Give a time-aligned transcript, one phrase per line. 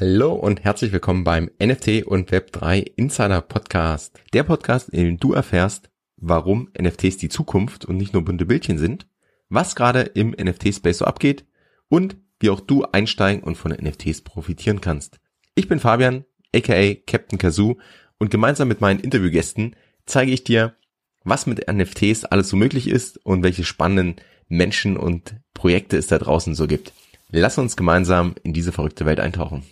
[0.00, 4.18] Hallo und herzlich willkommen beim NFT und Web3 Insider Podcast.
[4.32, 8.78] Der Podcast, in dem du erfährst, warum NFTs die Zukunft und nicht nur bunte Bildchen
[8.78, 9.06] sind,
[9.50, 11.44] was gerade im NFT-Space so abgeht
[11.90, 15.20] und wie auch du einsteigen und von NFTs profitieren kannst.
[15.54, 16.24] Ich bin Fabian,
[16.56, 17.76] aka Captain Kazoo
[18.18, 19.76] und gemeinsam mit meinen Interviewgästen
[20.06, 20.76] zeige ich dir,
[21.24, 24.16] was mit NFTs alles so möglich ist und welche spannenden
[24.48, 26.94] Menschen und Projekte es da draußen so gibt.
[27.28, 29.62] Lass uns gemeinsam in diese verrückte Welt eintauchen.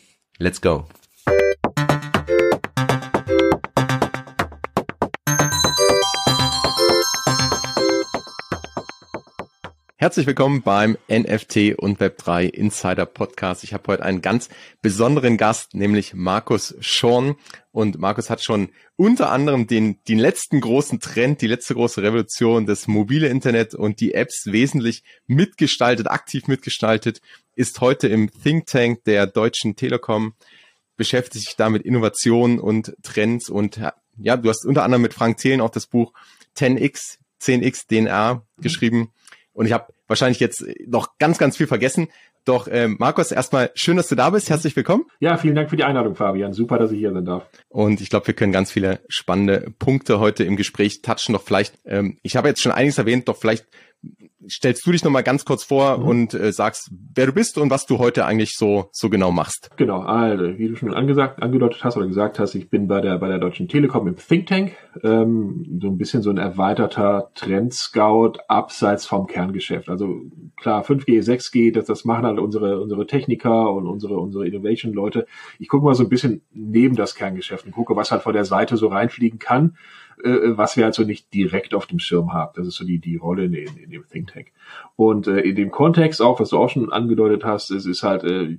[0.41, 0.87] Let's go.
[10.01, 13.65] Herzlich willkommen beim NFT und Web3 Insider Podcast.
[13.65, 14.49] Ich habe heute einen ganz
[14.81, 17.35] besonderen Gast, nämlich Markus Schorn.
[17.73, 22.65] Und Markus hat schon unter anderem den, den letzten großen Trend, die letzte große Revolution
[22.65, 27.21] des mobile Internet und die Apps wesentlich mitgestaltet, aktiv mitgestaltet,
[27.57, 30.35] ist heute im Think Tank der Deutschen Telekom,
[30.97, 33.81] beschäftigt sich da mit Innovationen und Trends und
[34.17, 36.13] ja, du hast unter anderem mit Frank Thelen auch das Buch
[36.57, 39.11] 10x, 10x DNA geschrieben
[39.59, 42.07] und ich habe wahrscheinlich jetzt noch ganz, ganz viel vergessen.
[42.45, 44.51] Doch ähm, Markus, erstmal schön, dass du da bist.
[44.51, 45.07] Herzlich willkommen.
[45.19, 46.53] Ja, vielen Dank für die Einladung, Fabian.
[46.53, 47.45] Super, dass ich hier sein darf.
[47.69, 51.33] Und ich glaube, wir können ganz viele spannende Punkte heute im Gespräch touchen.
[51.33, 53.67] Doch vielleicht, ähm, ich habe jetzt schon einiges erwähnt, doch vielleicht
[54.49, 56.05] stellst du dich nochmal ganz kurz vor mhm.
[56.05, 59.71] und äh, sagst, wer du bist und was du heute eigentlich so, so genau machst.
[59.77, 63.19] Genau, also wie du schon angesagt, angedeutet hast oder gesagt hast, ich bin bei der,
[63.19, 68.39] bei der Deutschen Telekom im Think Tank, ähm, so ein bisschen so ein erweiterter Trend-Scout
[68.49, 69.89] abseits vom Kerngeschäft.
[69.89, 70.23] Also
[70.57, 75.27] klar, 5G, 6G, das, das machen halt unsere, unsere Techniker und unsere, unsere Innovation-Leute.
[75.59, 78.45] Ich gucke mal so ein bisschen neben das Kerngeschäft und gucke, was halt von der
[78.45, 79.77] Seite so reinfliegen kann
[80.25, 82.53] äh, was wir also nicht direkt auf dem Schirm haben.
[82.57, 84.53] Das ist so die, die Rolle in, in, in dem Think Tank.
[84.97, 88.25] Und äh, in dem Kontext auch, was du auch schon angedeutet hast, es ist halt,
[88.25, 88.59] äh,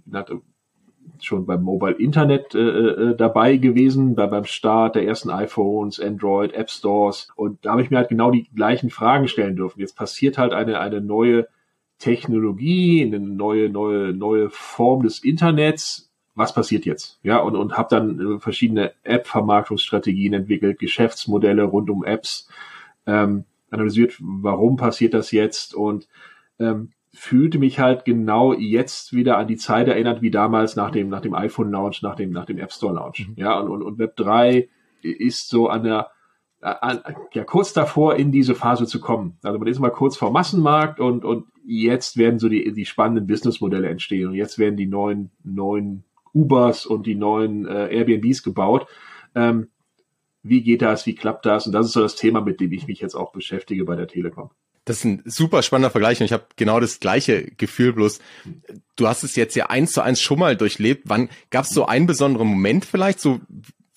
[1.22, 6.54] schon beim Mobile Internet äh, äh, dabei gewesen, bei, beim Start der ersten iPhones, Android,
[6.54, 7.30] App Stores.
[7.36, 9.80] Und da habe ich mir halt genau die gleichen Fragen stellen dürfen.
[9.80, 11.48] Jetzt passiert halt eine, eine neue
[11.98, 16.09] Technologie, eine neue, neue, neue Form des Internets
[16.40, 17.20] was passiert jetzt?
[17.22, 22.50] Ja, und, und habe dann äh, verschiedene App-Vermarktungsstrategien entwickelt, Geschäftsmodelle rund um Apps,
[23.06, 26.08] ähm, analysiert, warum passiert das jetzt und
[26.60, 31.10] ähm, fühlte mich halt genau jetzt wieder an die Zeit erinnert, wie damals nach dem,
[31.10, 33.28] nach dem iPhone-Launch, nach dem, nach dem App Store-Launch.
[33.30, 33.34] Mhm.
[33.36, 34.70] Ja, und, und, und Web 3
[35.02, 36.12] ist so an der,
[36.62, 37.02] an,
[37.34, 39.38] ja, kurz davor in diese Phase zu kommen.
[39.44, 43.28] Also man ist mal kurz vor Massenmarkt und, und jetzt werden so die, die spannenden
[43.28, 48.88] Businessmodelle entstehen und jetzt werden die neuen, neuen Ubers und die neuen äh, Airbnbs gebaut.
[49.36, 49.70] Ähm,
[50.44, 51.06] wie geht das?
[51.06, 51.68] Wie klappt das?
[51.68, 54.08] Und das ist so das Thema, mit dem ich mich jetzt auch beschäftige bei der
[54.08, 54.52] Telekom.
[54.86, 58.20] Das ist ein super spannender Vergleich und ich habe genau das gleiche Gefühl, bloß
[58.96, 61.04] du hast es jetzt ja eins zu eins schon mal durchlebt.
[61.06, 63.40] Wann gab es so einen besonderen Moment vielleicht, so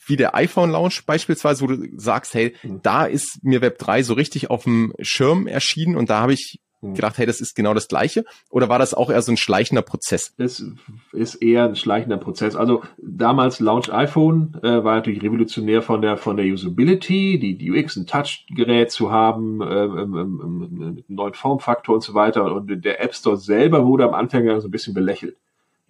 [0.06, 2.80] wie der iPhone-Launch beispielsweise, wo du sagst, hey, mhm.
[2.82, 6.60] da ist mir Web 3 so richtig auf dem Schirm erschienen und da habe ich.
[6.82, 8.24] Gedacht, hey, das ist genau das Gleiche?
[8.50, 10.34] Oder war das auch eher so ein schleichender Prozess?
[10.36, 10.64] Das
[11.12, 12.56] ist eher ein schleichender Prozess.
[12.56, 17.70] Also damals Launch iPhone äh, war natürlich revolutionär von der von der Usability, die, die
[17.70, 22.52] UX, ein Touchgerät zu haben, ähm, ähm, ähm, mit einem neuen Formfaktor und so weiter.
[22.52, 25.36] Und der App Store selber wurde am Anfang ja so ein bisschen belächelt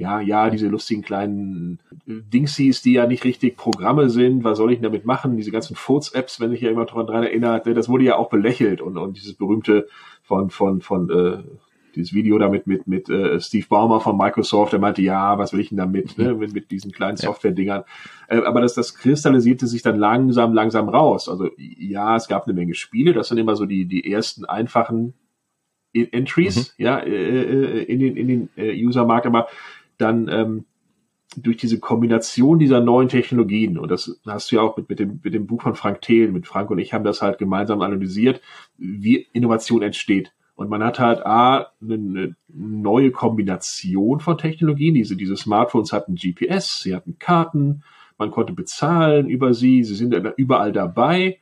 [0.03, 4.79] ja, ja, diese lustigen kleinen Dingsies, die ja nicht richtig Programme sind, was soll ich
[4.79, 5.37] denn damit machen?
[5.37, 8.97] Diese ganzen Furz-Apps, wenn ich ja immer daran erinnert, das wurde ja auch belächelt und,
[8.97, 9.89] und dieses berühmte
[10.33, 11.43] von, von, von, äh,
[11.95, 15.61] dieses Video damit mit, mit äh, Steve Baumer von Microsoft, der meinte, ja, was will
[15.61, 17.85] ich denn damit, ne, mit, mit diesen kleinen Software-Dingern.
[18.29, 21.29] Äh, aber das, das kristallisierte sich dann langsam, langsam raus.
[21.29, 25.15] Also ja, es gab eine Menge Spiele, das sind immer so die, die ersten einfachen
[25.93, 26.85] Entries, mhm.
[26.85, 29.49] ja, äh, äh in den, in den äh, User-Markt, aber
[29.99, 30.65] dann ähm,
[31.37, 35.21] durch diese Kombination dieser neuen Technologien, und das hast du ja auch mit, mit, dem,
[35.23, 38.41] mit dem Buch von Frank Thelen, mit Frank und ich haben das halt gemeinsam analysiert,
[38.79, 40.33] wie Innovation entsteht.
[40.55, 44.95] Und man hat halt A, eine neue Kombination von Technologien.
[44.95, 47.83] Diese, diese Smartphones hatten GPS, sie hatten Karten,
[48.19, 51.41] man konnte bezahlen über sie, sie sind überall dabei.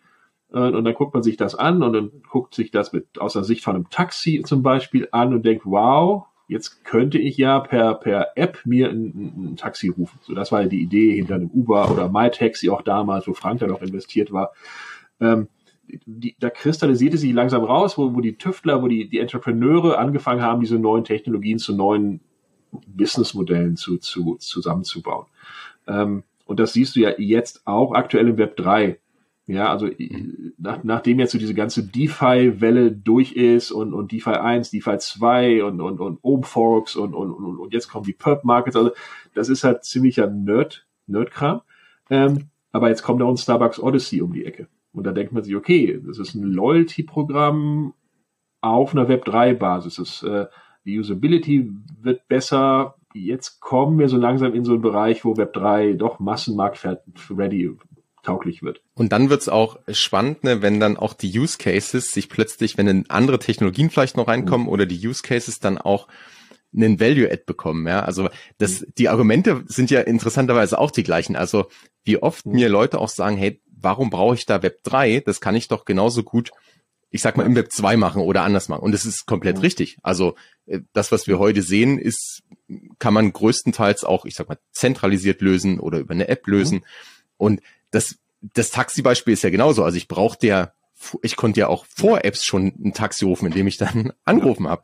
[0.48, 3.44] Und dann guckt man sich das an und dann guckt sich das mit aus der
[3.44, 7.94] Sicht von einem Taxi zum Beispiel an und denkt, wow, jetzt könnte ich ja per,
[7.94, 10.18] per App mir ein, ein Taxi rufen.
[10.22, 13.60] So, das war ja die Idee hinter dem Uber oder MyTaxi auch damals, wo Frank
[13.60, 14.52] dann auch investiert war.
[15.20, 15.46] Ähm,
[16.06, 20.42] die, da kristallisierte sich langsam raus, wo, wo die Tüftler, wo die, die Entrepreneure angefangen
[20.42, 22.20] haben, diese neuen Technologien zu neuen
[22.72, 25.26] Businessmodellen zu, zu, zusammenzubauen.
[25.86, 28.98] Ähm, und das siehst du ja jetzt auch aktuell im Web 3.
[29.50, 30.52] Ja, also mhm.
[30.58, 35.64] nach, nachdem jetzt so diese ganze DeFi-Welle durch ist und, und DeFi 1, DeFi 2
[35.64, 38.92] und, und, und Ohm-Forks und, und, und, und jetzt kommen die Perp-Markets, also
[39.34, 41.62] das ist halt ziemlicher Nerd, Nerd-Kram.
[42.10, 44.68] Ähm, aber jetzt kommt da ein Starbucks Odyssey um die Ecke.
[44.92, 47.92] Und da denkt man sich, okay, das ist ein Loyalty-Programm
[48.60, 50.22] auf einer Web3-Basis.
[50.22, 50.46] Äh,
[50.84, 52.94] die Usability wird besser.
[53.14, 57.76] Jetzt kommen wir so langsam in so einen Bereich, wo Web3 doch Massenmarkt-ready
[58.30, 58.82] tauglich wird.
[58.94, 62.86] Und dann wird's auch spannend, ne, wenn dann auch die Use Cases sich plötzlich, wenn
[62.86, 64.72] dann andere Technologien vielleicht noch reinkommen mhm.
[64.72, 66.08] oder die Use Cases dann auch
[66.72, 68.00] einen Value-Add bekommen, ja.
[68.04, 68.28] Also
[68.58, 68.86] das, mhm.
[68.98, 71.34] die Argumente sind ja interessanterweise auch die gleichen.
[71.34, 71.66] Also
[72.04, 72.52] wie oft mhm.
[72.52, 75.20] mir Leute auch sagen, hey, warum brauche ich da Web 3?
[75.20, 76.52] Das kann ich doch genauso gut,
[77.10, 78.82] ich sag mal, im Web 2 machen oder anders machen.
[78.82, 79.62] Und das ist komplett mhm.
[79.62, 79.96] richtig.
[80.02, 80.36] Also
[80.66, 82.42] äh, das, was wir heute sehen, ist,
[83.00, 86.78] kann man größtenteils auch, ich sag mal, zentralisiert lösen oder über eine App lösen.
[86.78, 86.84] Mhm.
[87.36, 87.60] Und
[87.90, 89.84] das, das Taxi-Beispiel ist ja genauso.
[89.84, 90.72] Also ich brauchte ja,
[91.22, 94.82] ich konnte ja auch vor Apps schon ein Taxi rufen, indem ich dann angerufen habe.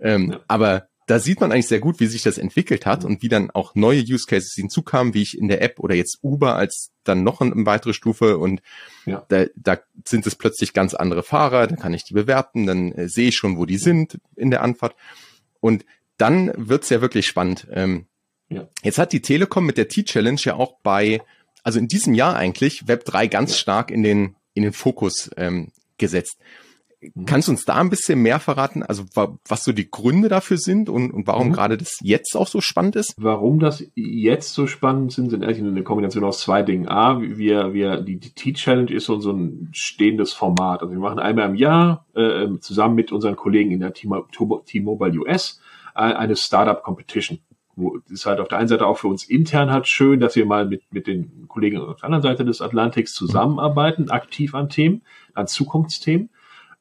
[0.00, 0.40] Ähm, ja.
[0.48, 3.50] Aber da sieht man eigentlich sehr gut, wie sich das entwickelt hat und wie dann
[3.50, 7.24] auch neue Use Cases hinzukamen, wie ich in der App oder jetzt Uber als dann
[7.24, 8.60] noch eine weitere Stufe und
[9.06, 9.24] ja.
[9.28, 13.08] da, da sind es plötzlich ganz andere Fahrer, da kann ich die bewerten, dann äh,
[13.08, 14.94] sehe ich schon, wo die sind in der Anfahrt
[15.60, 15.86] und
[16.18, 17.66] dann wird's ja wirklich spannend.
[17.72, 18.06] Ähm,
[18.50, 18.68] ja.
[18.82, 21.22] Jetzt hat die Telekom mit der T-Challenge ja auch bei
[21.62, 25.68] also in diesem Jahr eigentlich Web3 ganz stark in den, in den Fokus ähm,
[25.98, 26.38] gesetzt.
[27.00, 27.26] Mhm.
[27.26, 30.88] Kannst du uns da ein bisschen mehr verraten, also was so die Gründe dafür sind
[30.88, 31.52] und, und warum mhm.
[31.52, 33.14] gerade das jetzt auch so spannend ist?
[33.18, 36.88] Warum das jetzt so spannend sind, sind eigentlich eine Kombination aus zwei Dingen.
[36.88, 40.82] A, wir, wir, die, die T-Challenge ist so, so ein stehendes Format.
[40.82, 45.20] Also wir machen einmal im Jahr äh, ähm, zusammen mit unseren Kollegen in der T-Mobile
[45.20, 45.60] US
[45.94, 47.38] äh, eine Startup Competition
[47.78, 50.46] wo ist halt auf der einen Seite auch für uns intern halt schön, dass wir
[50.46, 55.02] mal mit, mit den Kollegen auf der anderen Seite des Atlantiks zusammenarbeiten, aktiv an Themen,
[55.34, 56.30] an Zukunftsthemen.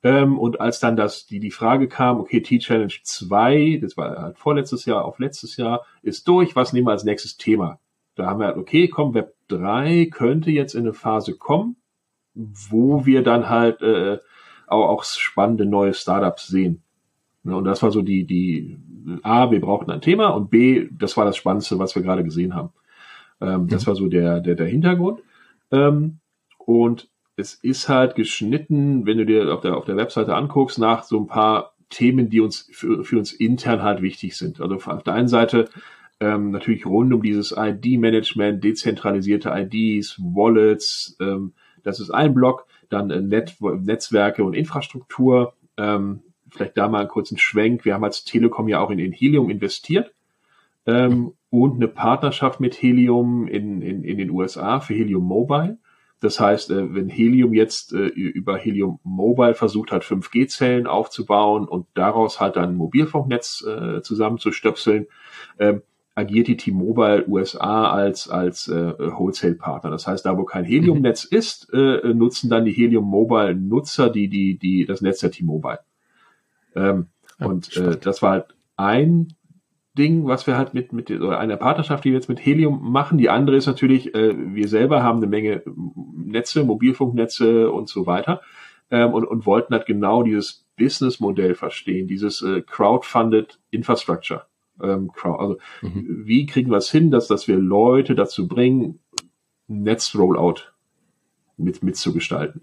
[0.04, 4.38] Ähm, und als dann das, die, die Frage kam, okay, T-Challenge 2, das war halt
[4.40, 7.80] vorletztes Jahr auf letztes Jahr, ist durch, was nehmen wir als nächstes Thema?
[8.16, 11.78] Da haben wir halt, okay, komm, Web 3 könnte jetzt in eine Phase kommen,
[12.34, 14.18] wo wir dann halt äh,
[14.66, 16.84] auch, auch spannende neue Startups sehen.
[17.44, 18.78] Und das war so die, die
[19.24, 22.56] A, wir brauchten ein Thema und B, das war das Spannendste, was wir gerade gesehen
[22.56, 22.70] haben.
[23.42, 23.68] Ähm, mhm.
[23.68, 25.22] Das war so der, der, der Hintergrund.
[25.72, 26.20] Ähm,
[26.58, 31.04] und es ist halt geschnitten, wenn du dir auf der, auf der Webseite anguckst, nach
[31.04, 34.60] so ein paar Themen, die uns für, für uns intern halt wichtig sind.
[34.60, 35.70] Also auf der einen Seite
[36.20, 43.12] ähm, natürlich rund um dieses ID-Management, dezentralisierte IDs, Wallets, ähm, das ist ein Block, dann
[43.12, 47.86] äh, Net Netzwerke und Infrastruktur, ähm, vielleicht da mal einen kurzen Schwenk.
[47.86, 50.14] Wir haben als Telekom ja auch in, in Helium investiert
[50.86, 55.78] ähm, und eine Partnerschaft mit Helium in, in, in den USA für Helium Mobile.
[56.20, 61.86] Das heißt, äh, wenn Helium jetzt äh, über Helium Mobile versucht hat, 5G-Zellen aufzubauen und
[61.94, 65.08] daraus halt ein Mobilfunknetz äh, zusammenzustöpseln,
[65.58, 65.76] äh,
[66.16, 69.92] agiert die T-Mobile USA als, als äh, Wholesale-Partner.
[69.92, 71.38] Das heißt, da wo kein Helium-Netz mhm.
[71.38, 75.80] ist, äh, nutzen dann die Helium Mobile-Nutzer die, die, die, das Netz der T-Mobile.
[76.76, 77.08] Ähm,
[77.40, 79.34] ja, und äh, das war halt ein
[79.98, 83.18] Ding, was wir halt mit, mit oder eine Partnerschaft, die wir jetzt mit Helium machen.
[83.18, 85.64] Die andere ist natürlich, äh, wir selber haben eine Menge
[86.16, 88.42] Netze, Mobilfunknetze und so weiter
[88.92, 94.46] ähm, und, und wollten halt genau dieses Businessmodell verstehen, dieses äh, crowdfunded Infrastructure.
[94.82, 96.24] Ähm, crowd, also mhm.
[96.26, 99.00] wie kriegen wir es hin, dass, dass wir Leute dazu bringen,
[99.68, 100.72] Netz-Rollout
[101.58, 102.62] mit, mitzugestalten.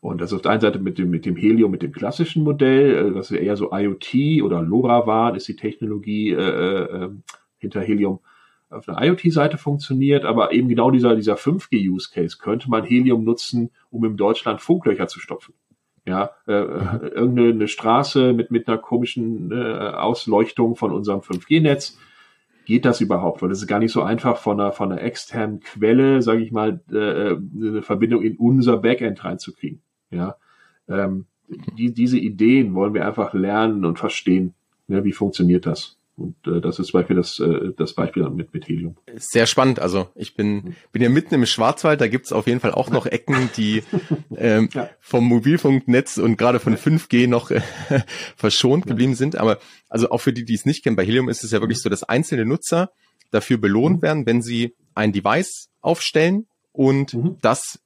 [0.00, 3.12] Und das auf der einen Seite mit dem, mit dem Helium, mit dem klassischen Modell,
[3.12, 7.22] das äh, eher so IoT oder LoRaWAN ist die Technologie äh, äh, ähm,
[7.58, 8.20] hinter Helium
[8.70, 14.04] auf der IoT-Seite funktioniert, aber eben genau dieser, dieser 5G-Use-Case könnte man Helium nutzen, um
[14.04, 15.54] in Deutschland Funklöcher zu stopfen.
[16.06, 17.00] Ja, äh, mhm.
[17.02, 21.98] irgendeine Straße mit, mit einer komischen äh, Ausleuchtung von unserem 5G-Netz.
[22.64, 23.42] Geht das überhaupt?
[23.42, 26.52] Weil es ist gar nicht so einfach von einer, von einer externen Quelle, sage ich
[26.52, 29.82] mal, äh, eine Verbindung in unser Backend reinzukriegen.
[30.10, 30.36] Ja,
[30.88, 34.54] ähm, die, diese Ideen wollen wir einfach lernen und verstehen.
[34.88, 35.96] Ja, wie funktioniert das?
[36.20, 38.96] Und äh, das ist zum Beispiel das, äh, das Beispiel mit, mit Helium.
[39.16, 39.80] Sehr spannend.
[39.80, 43.06] Also ich bin, bin ja mitten im Schwarzwald, da gibt's auf jeden Fall auch noch
[43.06, 43.82] Ecken, die
[44.36, 44.90] ähm, ja.
[45.00, 47.62] vom Mobilfunknetz und gerade von 5G noch äh,
[48.36, 49.36] verschont geblieben sind.
[49.36, 51.80] Aber also auch für die, die es nicht kennen, bei Helium ist es ja wirklich
[51.80, 52.90] so, dass einzelne Nutzer
[53.30, 54.02] dafür belohnt mhm.
[54.02, 57.38] werden, wenn sie ein Device aufstellen und mhm.
[57.40, 57.80] das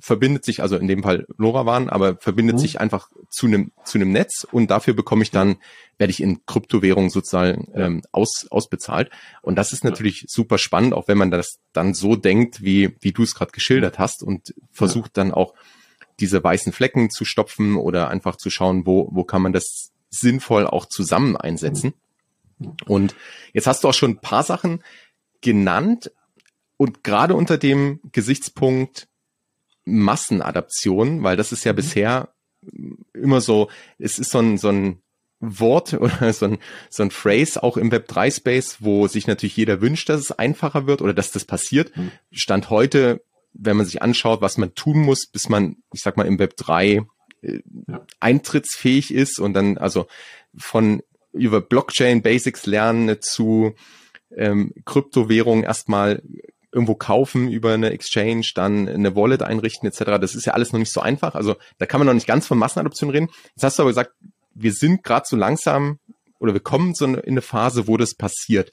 [0.00, 2.60] verbindet sich, also in dem Fall LoRaWAN, aber verbindet mhm.
[2.60, 5.56] sich einfach zu einem zu einem Netz und dafür bekomme ich dann,
[5.98, 9.10] werde ich in Kryptowährung sozusagen ähm, aus, ausbezahlt.
[9.42, 10.26] Und das ist natürlich ja.
[10.28, 13.98] super spannend, auch wenn man das dann so denkt, wie, wie du es gerade geschildert
[13.98, 15.54] hast und versucht dann auch
[16.20, 20.66] diese weißen Flecken zu stopfen oder einfach zu schauen, wo, wo kann man das sinnvoll
[20.66, 21.94] auch zusammen einsetzen.
[22.86, 23.14] Und
[23.52, 24.82] jetzt hast du auch schon ein paar Sachen
[25.42, 26.10] genannt
[26.78, 29.08] und gerade unter dem Gesichtspunkt
[29.86, 31.76] Massenadaption, weil das ist ja mhm.
[31.76, 32.28] bisher
[33.14, 35.00] immer so, es ist so ein, so ein
[35.40, 36.58] Wort oder so ein,
[36.90, 40.32] so ein Phrase auch im Web 3 Space, wo sich natürlich jeder wünscht, dass es
[40.32, 41.96] einfacher wird oder dass das passiert.
[41.96, 42.10] Mhm.
[42.32, 46.26] Stand heute, wenn man sich anschaut, was man tun muss, bis man, ich sag mal,
[46.26, 47.06] im Web 3
[47.42, 48.04] äh, ja.
[48.20, 50.06] eintrittsfähig ist und dann also
[50.56, 51.02] von
[51.32, 53.74] über Blockchain Basics lernen zu
[54.34, 56.22] ähm, Kryptowährung erstmal
[56.72, 60.18] irgendwo kaufen über eine Exchange, dann eine Wallet einrichten etc.
[60.20, 61.34] Das ist ja alles noch nicht so einfach.
[61.34, 63.28] Also da kann man noch nicht ganz von Massenadoption reden.
[63.54, 64.12] Jetzt hast du aber gesagt,
[64.54, 65.98] wir sind gerade so langsam
[66.38, 68.72] oder wir kommen so in eine Phase, wo das passiert.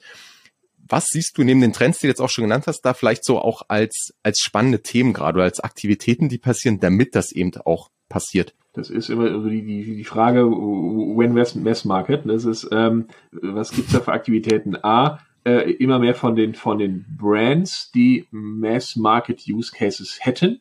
[0.86, 3.24] Was siehst du neben den Trends, die du jetzt auch schon genannt hast, da vielleicht
[3.24, 7.52] so auch als, als spannende Themen gerade oder als Aktivitäten, die passieren, damit das eben
[7.64, 8.54] auch passiert?
[8.74, 12.22] Das ist immer die, die, die Frage, when mass, mass market.
[12.26, 14.76] Das ist, ähm, was gibt's da für Aktivitäten?
[14.82, 20.60] A, äh, immer mehr von den, von den Brands, die Mass Market Use Cases hätten,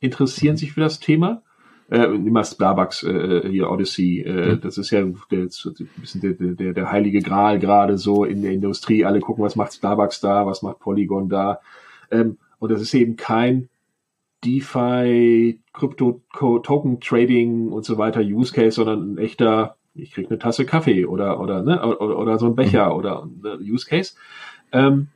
[0.00, 1.42] interessieren sich für das Thema.
[1.88, 4.60] Äh, immer Starbucks, äh, hier Odyssey, äh, mhm.
[4.60, 5.46] das ist ja der,
[6.14, 9.04] der, der, der heilige Gral gerade so in der Industrie.
[9.04, 11.60] Alle gucken, was macht Starbucks da, was macht Polygon da.
[12.10, 13.68] Ähm, und das ist eben kein
[14.44, 20.38] DeFi, Crypto, Token Trading und so weiter Use Case, sondern ein echter ich krieg eine
[20.38, 22.96] Tasse Kaffee oder oder ne oder, oder so ein Becher mhm.
[22.96, 24.14] oder ne, Use Case.
[24.72, 25.08] Ähm,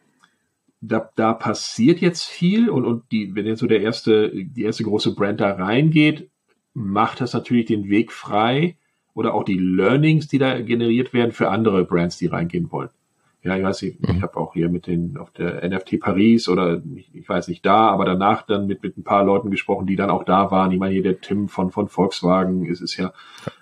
[0.81, 4.85] da, da passiert jetzt viel und, und die, wenn jetzt so der erste, die erste
[4.85, 6.31] große Brand da reingeht,
[6.73, 8.77] macht das natürlich den Weg frei
[9.13, 12.91] oder auch die Learnings, die da generiert werden für andere Brands, die reingehen wollen.
[13.43, 14.17] Ja, ich weiß nicht, mhm.
[14.17, 17.65] ich habe auch hier mit den auf der NFT Paris oder ich, ich, weiß nicht
[17.65, 20.71] da, aber danach dann mit mit ein paar Leuten gesprochen, die dann auch da waren.
[20.73, 23.13] Ich meine hier der Tim von von Volkswagen ist es ja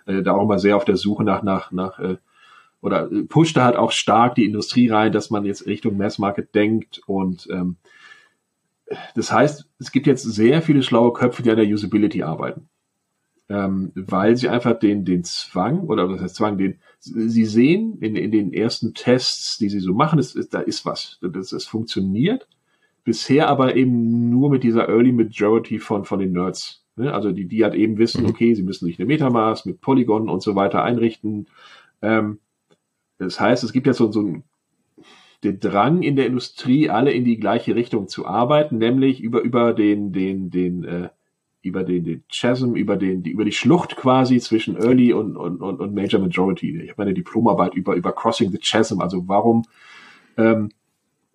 [0.08, 2.16] äh, da auch immer sehr auf der Suche nach nach nach äh,
[2.80, 6.54] oder pusht da halt auch stark die Industrie rein, dass man jetzt Richtung Mass Market
[6.54, 7.76] denkt und ähm,
[9.14, 12.68] das heißt, es gibt jetzt sehr viele schlaue Köpfe, die an der Usability arbeiten
[13.48, 18.14] ähm, weil sie einfach den, den Zwang, oder was heißt Zwang, den, sie sehen in,
[18.14, 21.64] in den ersten Tests, die sie so machen, es, es, da ist was, das, das
[21.64, 22.46] funktioniert.
[23.04, 26.84] Bisher aber eben nur mit dieser Early Majority von, von den Nerds.
[26.98, 27.12] Ne?
[27.12, 28.30] Also die, die halt eben wissen, mhm.
[28.30, 31.46] okay, sie müssen sich eine Metamask mit Polygon und so weiter einrichten.
[32.02, 32.38] Ähm,
[33.18, 34.44] das heißt, es gibt ja so, so ein
[35.44, 39.72] den Drang in der Industrie, alle in die gleiche Richtung zu arbeiten, nämlich über, über
[39.72, 41.08] den, den, den, äh,
[41.62, 45.60] über den, den Chasm, über den, die, über die Schlucht quasi zwischen Early und, und,
[45.60, 46.80] und, und Major Majority.
[46.80, 49.64] Ich habe meine Diplomarbeit über, über Crossing the Chasm, also warum
[50.36, 50.70] ähm,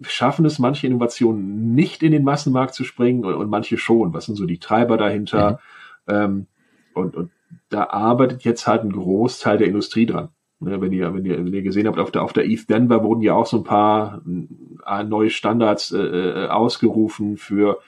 [0.05, 4.13] schaffen es manche Innovationen nicht in den Massenmarkt zu springen und, und manche schon.
[4.13, 5.59] Was sind so die Treiber dahinter?
[6.07, 6.13] Mhm.
[6.13, 6.47] Ähm,
[6.93, 7.31] und, und
[7.69, 10.29] da arbeitet jetzt halt ein Großteil der Industrie dran.
[10.59, 13.03] Ne, wenn ihr, wenn ihr, wenn ihr gesehen habt, auf der, auf der ETH Denver
[13.03, 14.21] wurden ja auch so ein paar
[14.85, 17.79] äh, neue Standards äh, äh ausgerufen für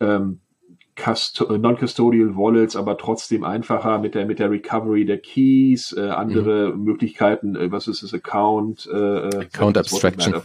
[0.00, 0.40] ähm,
[1.06, 6.82] Non-Custodial Wallets, aber trotzdem einfacher mit der mit der Recovery der Keys, äh, andere mhm.
[6.82, 8.88] Möglichkeiten, äh, was ist das Account?
[8.92, 10.42] Äh, äh Account Abstraction.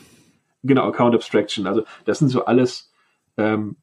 [0.63, 1.67] Genau, Account Abstraction.
[1.67, 2.91] Also das sind so alles
[3.37, 3.75] ähm,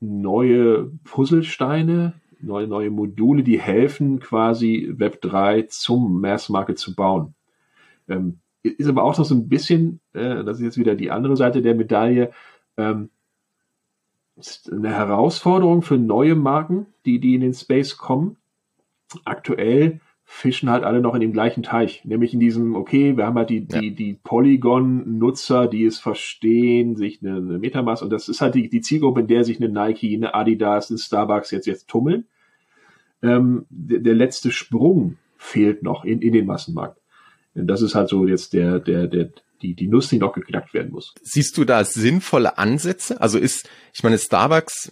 [0.00, 7.34] neue Puzzlesteine, neue neue Module, die helfen quasi Web 3 zum Mass Market zu bauen.
[8.08, 11.36] Ähm, ist aber auch noch so ein bisschen, äh, das ist jetzt wieder die andere
[11.36, 12.32] Seite der Medaille.
[12.76, 13.10] Ähm,
[14.70, 18.36] eine Herausforderung für neue Marken, die, die in den Space kommen.
[19.24, 23.36] Aktuell fischen halt alle noch in dem gleichen Teich, nämlich in diesem, okay, wir haben
[23.36, 23.80] halt die, ja.
[23.80, 28.68] die, die Polygon-Nutzer, die es verstehen, sich eine, eine Metamask, und das ist halt die,
[28.68, 32.26] die Zielgruppe, in der sich eine Nike, eine Adidas, ein Starbucks jetzt, jetzt tummeln.
[33.22, 37.00] Ähm, der, der letzte Sprung fehlt noch in, in den Massenmarkt.
[37.54, 39.30] Und das ist halt so jetzt der, der, der,
[39.62, 41.14] die, die Nuss, die noch geknackt werden muss.
[41.22, 43.20] Siehst du da sinnvolle Ansätze?
[43.20, 44.90] Also ist, ich meine, Starbucks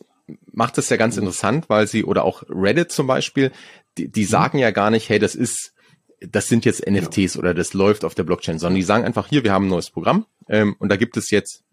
[0.52, 3.52] macht das ja ganz interessant, weil sie, oder auch Reddit zum Beispiel,
[3.98, 5.74] die, die sagen ja gar nicht, hey, das ist,
[6.20, 7.40] das sind jetzt NFTs ja.
[7.40, 9.90] oder das läuft auf der Blockchain, sondern die sagen einfach, hier, wir haben ein neues
[9.90, 11.64] Programm ähm, und da gibt es jetzt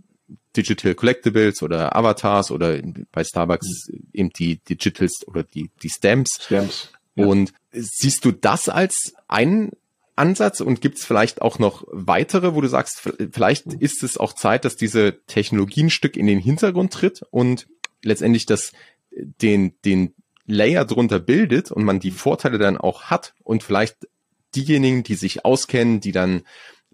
[0.56, 2.80] Digital Collectibles oder Avatars oder
[3.12, 4.08] bei Starbucks mhm.
[4.14, 6.44] eben die Digitals oder die, die Stamps.
[6.44, 6.92] Stamps.
[7.16, 7.26] Ja.
[7.26, 9.72] Und siehst du das als einen
[10.16, 14.34] Ansatz und gibt es vielleicht auch noch weitere, wo du sagst, vielleicht ist es auch
[14.34, 17.68] Zeit, dass diese Technologie ein Stück in den Hintergrund tritt und
[18.04, 18.72] letztendlich das
[19.12, 20.14] den den
[20.46, 24.08] Layer drunter bildet und man die Vorteile dann auch hat und vielleicht
[24.56, 26.42] diejenigen, die sich auskennen, die dann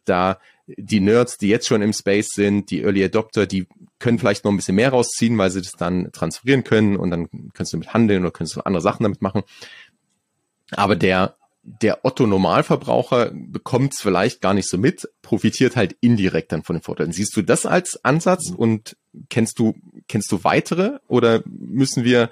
[0.03, 3.67] da die Nerds, die jetzt schon im Space sind, die Early Adopter, die
[3.99, 7.29] können vielleicht noch ein bisschen mehr rausziehen, weil sie das dann transferieren können und dann
[7.53, 9.43] kannst du damit handeln oder kannst du andere Sachen damit machen.
[10.71, 16.51] Aber der, der Otto Normalverbraucher bekommt es vielleicht gar nicht so mit, profitiert halt indirekt
[16.51, 17.11] dann von den Vorteilen.
[17.11, 18.55] Siehst du das als Ansatz mhm.
[18.55, 18.97] und
[19.29, 19.73] kennst du,
[20.07, 22.29] kennst du weitere oder müssen wir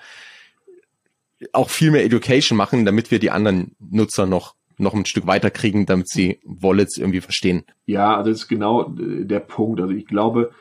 [1.51, 5.51] auch viel mehr Education machen, damit wir die anderen Nutzer noch noch ein Stück weiter
[5.51, 7.63] kriegen, damit sie Wallets irgendwie verstehen.
[7.85, 9.79] Ja, also das ist genau äh, der Punkt.
[9.79, 10.51] Also ich glaube,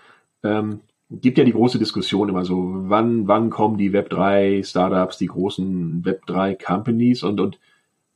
[0.42, 5.26] ähm, gibt ja die große Diskussion immer so, wann, wann kommen die Web3 Startups, die
[5.26, 7.58] großen Web3 Companies und, und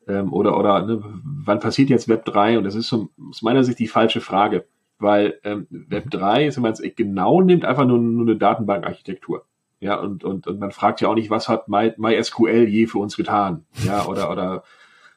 [0.06, 1.02] ähm, oder, oder ne,
[1.44, 2.58] wann passiert jetzt Web3?
[2.58, 4.66] Und das ist so, aus meiner Sicht die falsche Frage,
[4.98, 9.44] weil ähm, Web3 ist, wenn man es genau nimmt, einfach nur, nur eine Datenbankarchitektur.
[9.80, 12.98] Ja, und, und, und man fragt ja auch nicht, was hat My, MySQL je für
[12.98, 13.66] uns getan?
[13.84, 14.62] Ja, oder, oder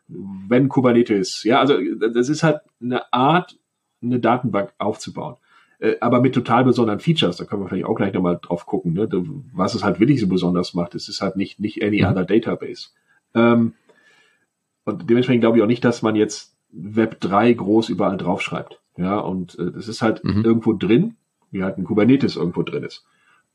[0.08, 1.44] wenn Kubernetes.
[1.44, 1.78] Ja, also
[2.14, 3.58] das ist halt eine Art,
[4.02, 5.36] eine Datenbank aufzubauen.
[5.80, 8.94] Äh, aber mit total besonderen Features, da können wir vielleicht auch gleich nochmal drauf gucken,
[8.94, 9.08] ne?
[9.54, 10.96] was es halt wirklich so besonders macht.
[10.96, 12.08] Es ist halt nicht, nicht any mhm.
[12.08, 12.90] other database.
[13.34, 13.74] Ähm,
[14.86, 18.82] und dementsprechend glaube ich auch nicht, dass man jetzt Web 3 groß überall draufschreibt.
[18.98, 20.44] Ja, und äh, das ist halt mhm.
[20.44, 21.16] irgendwo drin,
[21.52, 23.06] wie halt ein Kubernetes irgendwo drin ist.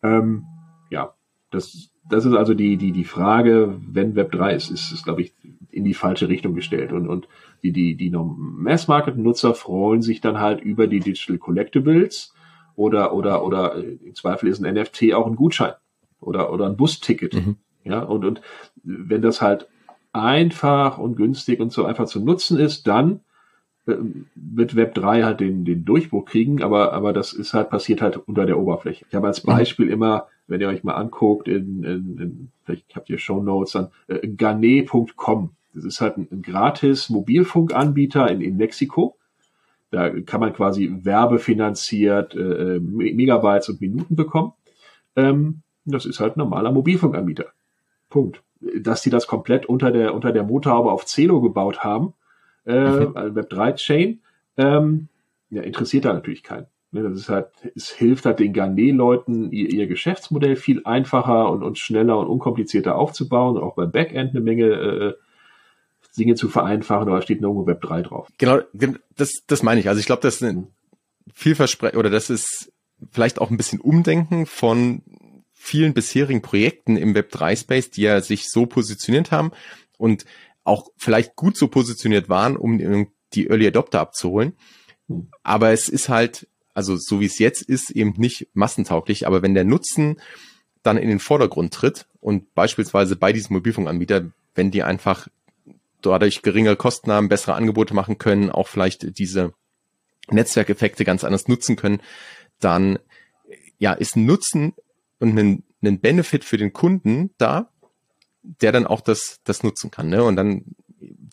[0.02, 0.45] Ähm,
[0.90, 1.14] ja,
[1.50, 5.23] das, das ist also die, die, die Frage, wenn Web 3 ist, ist, ist glaube
[5.23, 5.35] ich,
[5.71, 6.93] in die falsche Richtung gestellt.
[6.93, 7.28] Und, und
[7.62, 12.35] die, die, die Mass-Market-Nutzer freuen sich dann halt über die Digital Collectibles
[12.76, 15.75] oder, oder, oder äh, im Zweifel ist ein NFT auch ein Gutschein
[16.21, 17.35] oder, oder ein Busticket.
[17.35, 17.57] Mhm.
[17.85, 18.40] Ja, und, und
[18.83, 19.69] wenn das halt
[20.14, 23.21] einfach und günstig und so einfach zu nutzen ist, dann
[23.87, 23.97] äh,
[24.35, 28.16] wird Web 3 halt den, den Durchbruch kriegen, aber, aber das ist halt, passiert halt
[28.16, 29.04] unter der Oberfläche.
[29.09, 29.49] Ich habe als mhm.
[29.49, 33.73] Beispiel immer, wenn ihr euch mal anguckt, in, in, in vielleicht habt ihr Show Notes
[33.73, 35.50] dann, äh, Garnet.com.
[35.75, 39.16] Das ist halt ein, ein gratis Mobilfunkanbieter in, in Mexiko.
[39.90, 44.52] Da kann man quasi werbefinanziert äh, äh Megabytes und Minuten bekommen.
[45.16, 47.47] Ähm, das ist halt ein normaler Mobilfunkanbieter.
[48.09, 48.42] Punkt.
[48.80, 52.14] Dass die das komplett unter der, unter der Motorhaube auf Celo gebaut haben,
[52.66, 53.14] äh, mhm.
[53.14, 54.21] Web3-Chain,
[54.56, 55.09] ähm,
[55.50, 56.66] ja, interessiert da natürlich keinen.
[56.92, 61.64] Ne, das ist halt, es hilft halt den Garnet-Leuten, ihr, ihr Geschäftsmodell viel einfacher und,
[61.64, 65.15] und schneller und unkomplizierter aufzubauen und auch beim Backend eine Menge äh,
[66.17, 68.28] Dinge zu vereinfachen, aber steht nirgendwo Web 3 drauf.
[68.38, 68.60] Genau,
[69.17, 69.88] das, das meine ich.
[69.88, 70.69] Also ich glaube, das ist ein
[71.32, 72.73] Vielversprechen oder das ist
[73.10, 75.02] vielleicht auch ein bisschen Umdenken von
[75.64, 79.50] vielen bisherigen Projekten im Web 3 Space, die ja sich so positioniert haben
[79.96, 80.26] und
[80.62, 84.52] auch vielleicht gut so positioniert waren, um die Early Adopter abzuholen.
[85.08, 85.28] Hm.
[85.42, 89.26] Aber es ist halt, also so wie es jetzt ist, eben nicht massentauglich.
[89.26, 90.20] Aber wenn der Nutzen
[90.82, 95.28] dann in den Vordergrund tritt und beispielsweise bei diesem Mobilfunkanbieter, wenn die einfach
[96.02, 99.54] dadurch geringere Kosten haben, bessere Angebote machen können, auch vielleicht diese
[100.30, 102.02] Netzwerkeffekte ganz anders nutzen können,
[102.60, 102.98] dann
[103.78, 104.74] ja, ist ein Nutzen
[105.25, 107.71] und ein, ein Benefit für den Kunden da,
[108.43, 110.08] der dann auch das, das nutzen kann.
[110.08, 110.23] Ne?
[110.23, 110.65] Und dann,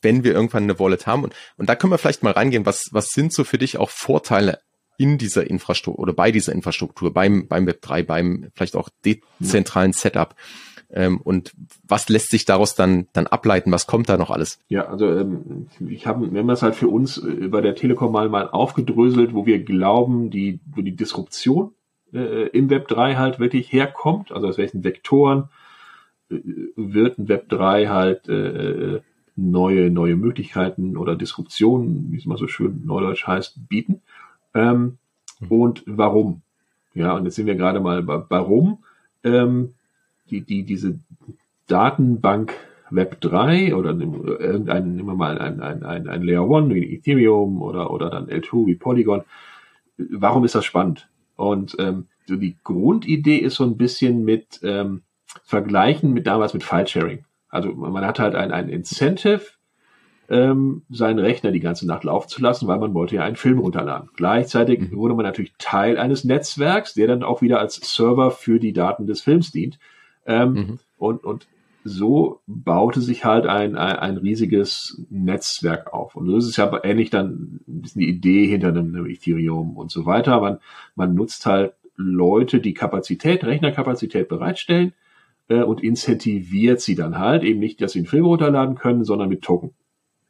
[0.01, 2.89] wenn wir irgendwann eine Wallet haben, und, und da können wir vielleicht mal reingehen, was,
[2.91, 4.59] was sind so für dich auch Vorteile
[4.97, 9.93] in dieser Infrastruktur oder bei dieser Infrastruktur, beim, beim Web 3, beim vielleicht auch dezentralen
[9.93, 10.35] Setup?
[10.93, 11.53] Ähm, und
[11.87, 13.71] was lässt sich daraus dann, dann ableiten?
[13.71, 14.59] Was kommt da noch alles?
[14.67, 18.11] Ja, also ähm, ich hab, wir haben das halt für uns äh, bei der Telekom
[18.11, 21.71] mal, mal aufgedröselt, wo wir glauben, die, wo die Disruption
[22.13, 25.49] äh, im Web 3 halt wirklich herkommt, also aus welchen Vektoren
[26.29, 26.39] äh,
[26.75, 29.01] wird ein Web 3 halt äh,
[29.35, 34.01] neue, neue Möglichkeiten oder Disruptionen, wie es mal so schön neudeutsch heißt, bieten.
[34.53, 34.97] Ähm,
[35.39, 35.47] mhm.
[35.47, 36.41] Und warum?
[36.93, 38.83] Ja, und jetzt sind wir gerade mal bei warum.
[39.23, 39.73] Ähm,
[40.29, 40.99] die, die, diese
[41.67, 42.53] Datenbank
[42.89, 47.61] Web 3 oder irgendein, nehmen wir mal ein, ein, ein, ein Layer 1 wie Ethereum
[47.61, 49.23] oder, oder dann L2 wie Polygon.
[49.97, 51.07] Warum ist das spannend?
[51.41, 55.01] Und ähm, so die Grundidee ist so ein bisschen mit ähm,
[55.43, 57.25] Vergleichen mit damals mit File-Sharing.
[57.49, 59.41] Also man hat halt ein, ein Incentive,
[60.29, 63.57] ähm, seinen Rechner die ganze Nacht laufen zu lassen, weil man wollte ja einen Film
[63.57, 64.11] runterladen.
[64.15, 64.95] Gleichzeitig mhm.
[64.95, 69.07] wurde man natürlich Teil eines Netzwerks, der dann auch wieder als Server für die Daten
[69.07, 69.79] des Films dient.
[70.27, 70.79] Ähm, mhm.
[70.97, 71.47] und, und
[71.83, 76.15] so baute sich halt ein, ein, ein riesiges Netzwerk auf.
[76.15, 79.91] Und so ist es ja ähnlich dann bisschen die Idee hinter einem, einem Ethereum und
[79.91, 80.39] so weiter.
[80.41, 80.59] Man,
[80.95, 84.93] man nutzt halt Leute, die Kapazität, Rechnerkapazität bereitstellen
[85.49, 89.29] äh, und incentiviert sie dann halt eben nicht, dass sie einen Film runterladen können, sondern
[89.29, 89.73] mit Token.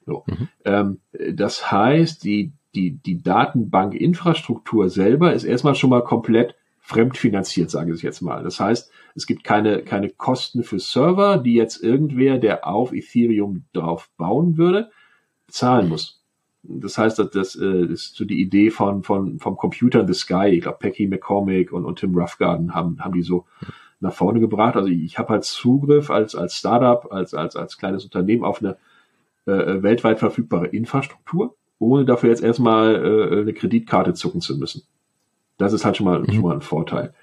[0.05, 0.23] So.
[0.27, 0.47] Mhm.
[0.65, 0.99] Ähm,
[1.33, 6.55] das heißt, die, die, die Datenbankinfrastruktur selber ist erstmal schon mal komplett
[6.91, 8.43] fremdfinanziert, sage ich jetzt mal.
[8.43, 13.63] Das heißt, es gibt keine, keine Kosten für Server, die jetzt irgendwer, der auf Ethereum
[13.71, 14.91] drauf bauen würde,
[15.47, 16.21] zahlen muss.
[16.63, 20.13] das heißt, das, das äh, ist so die Idee von, von vom Computer in the
[20.13, 20.47] Sky.
[20.47, 23.45] Ich glaube, Pecky McCormick und, und Tim Roughgarden haben, haben die so
[24.01, 24.75] nach vorne gebracht.
[24.75, 28.77] Also ich habe halt Zugriff als, als Startup, als, als, als kleines Unternehmen auf eine
[29.45, 34.83] äh, weltweit verfügbare Infrastruktur, ohne dafür jetzt erstmal äh, eine Kreditkarte zucken zu müssen.
[35.61, 36.31] Das ist halt schon mal, mhm.
[36.31, 37.13] schon mal ein Vorteil.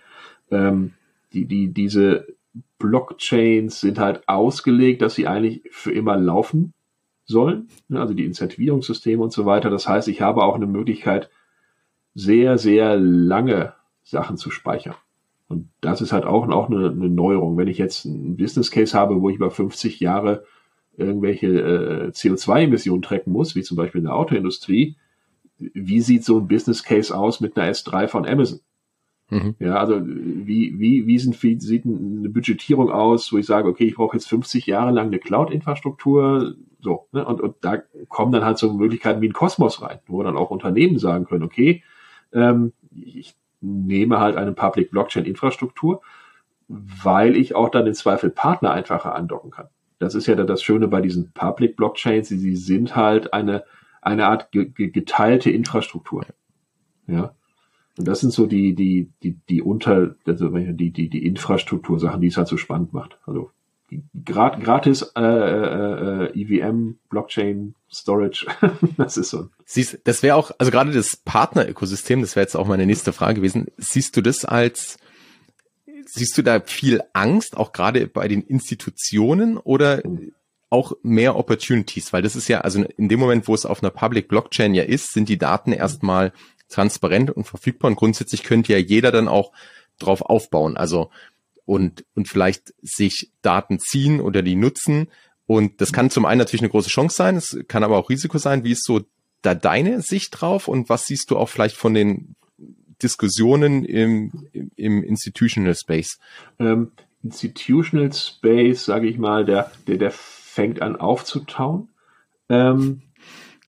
[0.51, 0.95] Ähm,
[1.33, 2.27] die, die, diese
[2.79, 6.73] Blockchains sind halt ausgelegt, dass sie eigentlich für immer laufen
[7.25, 9.69] sollen, ne, also die Incentivierungssysteme und so weiter.
[9.71, 11.29] Das heißt, ich habe auch eine Möglichkeit,
[12.15, 14.95] sehr, sehr lange Sachen zu speichern.
[15.49, 17.57] Und das ist halt auch, auch eine, eine Neuerung.
[17.57, 20.45] Wenn ich jetzt einen Business Case habe, wo ich über 50 Jahre
[20.97, 24.97] irgendwelche äh, CO2-Emissionen tracken muss, wie zum Beispiel in der Autoindustrie,
[25.59, 28.61] wie sieht so ein Business Case aus mit einer S3 von Amazon?
[29.31, 29.57] Mhm.
[29.59, 33.85] Ja, also wie, wie, wie, sind, wie sieht eine Budgetierung aus, wo ich sage, okay,
[33.85, 37.25] ich brauche jetzt 50 Jahre lang eine Cloud-Infrastruktur, so, ne?
[37.25, 40.51] und, und da kommen dann halt so Möglichkeiten wie ein Kosmos rein, wo dann auch
[40.51, 41.83] Unternehmen sagen können, okay,
[42.33, 46.01] ähm, ich nehme halt eine Public Blockchain-Infrastruktur,
[46.69, 49.69] weil ich auch dann im Zweifel Partner einfacher andocken kann.
[49.99, 53.65] Das ist ja das Schöne bei diesen Public Blockchains, sie sind halt eine,
[54.01, 56.27] eine Art geteilte Infrastruktur.
[57.07, 57.35] Ja.
[57.99, 62.29] Und das sind so die, die, die, die unter, also die, die, die Infrastruktursachen, die
[62.29, 63.19] es halt so spannend macht.
[63.27, 63.51] Also
[64.25, 68.47] grat, gratis äh, äh, äh EVM, Blockchain, Storage,
[68.97, 69.49] das ist so.
[69.65, 73.35] Siehst, das wäre auch, also gerade das Partner-Ökosystem, das wäre jetzt auch meine nächste Frage
[73.37, 73.67] gewesen.
[73.79, 74.99] Siehst du das als,
[76.07, 80.03] siehst du da viel Angst, auch gerade bei den Institutionen oder
[80.71, 82.13] auch mehr Opportunities?
[82.13, 84.83] Weil das ist ja, also in dem Moment, wo es auf einer Public Blockchain ja
[84.83, 86.33] ist, sind die Daten erstmal
[86.69, 89.53] transparent und verfügbar und grundsätzlich könnte ja jeder dann auch
[89.99, 90.77] drauf aufbauen.
[90.77, 91.11] Also
[91.65, 95.09] und, und vielleicht sich Daten ziehen oder die nutzen.
[95.47, 98.39] Und das kann zum einen natürlich eine große Chance sein, es kann aber auch Risiko
[98.39, 98.65] sein.
[98.65, 99.03] Wie ist so
[99.43, 102.37] da deine Sicht drauf und was siehst du auch vielleicht von den
[103.03, 106.19] Diskussionen im, im, im Institutional Space?
[106.59, 106.91] Ähm,
[107.23, 110.13] Institutional Space, sage ich mal, der, der, der
[110.59, 111.89] fängt an aufzutauen.
[112.49, 113.03] Ähm,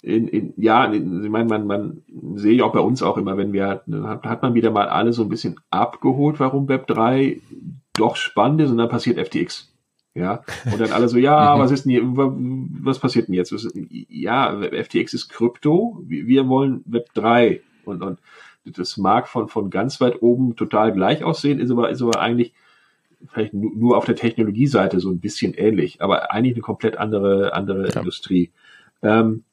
[0.02, 2.02] in, in, ja, ich meine, man, man
[2.34, 5.12] sehe ich auch bei uns auch immer, wenn wir, hat, hat man wieder mal alle
[5.12, 7.40] so ein bisschen abgeholt, warum Web 3
[7.92, 9.72] doch spannend ist und dann passiert FTX.
[10.16, 13.54] Ja, und dann alle so, ja, was ist denn hier, was passiert denn jetzt?
[14.08, 18.18] Ja, FTX ist Krypto, wir wollen Web 3 und, und
[18.64, 22.52] das mag von, von ganz weit oben total gleich aussehen, ist aber, ist aber eigentlich
[23.28, 27.88] vielleicht nur auf der Technologieseite so ein bisschen ähnlich, aber eigentlich eine komplett andere, andere
[27.88, 28.00] ja.
[28.00, 28.50] Industrie.
[29.02, 29.44] Ähm,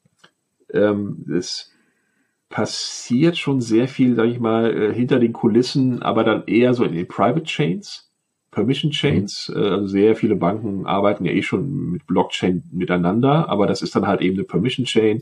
[0.73, 1.71] ähm, es
[2.49, 6.83] passiert schon sehr viel, sage ich mal, äh, hinter den Kulissen, aber dann eher so
[6.83, 8.09] in den Private Chains,
[8.51, 9.51] Permission Chains.
[9.53, 9.61] Mhm.
[9.61, 14.07] Also sehr viele Banken arbeiten ja eh schon mit Blockchain miteinander, aber das ist dann
[14.07, 15.21] halt eben eine Permission Chain.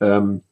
[0.00, 0.42] Ähm,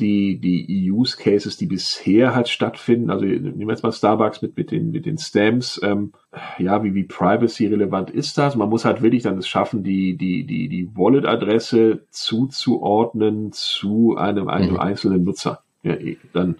[0.00, 4.56] die, die Use Cases, die bisher halt stattfinden, also nehmen wir jetzt mal Starbucks mit,
[4.56, 6.12] mit den, mit den Stamps, ähm,
[6.58, 8.54] ja, wie, wie privacy relevant ist das?
[8.54, 14.48] Man muss halt wirklich dann es schaffen, die, die, die, die Wallet-Adresse zuzuordnen zu einem,
[14.48, 14.80] einem mhm.
[14.80, 15.62] einzelnen Nutzer.
[15.82, 16.56] Ja, eh, dann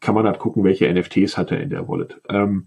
[0.00, 2.20] kann man halt gucken, welche NFTs hat er in der Wallet.
[2.28, 2.66] Ähm,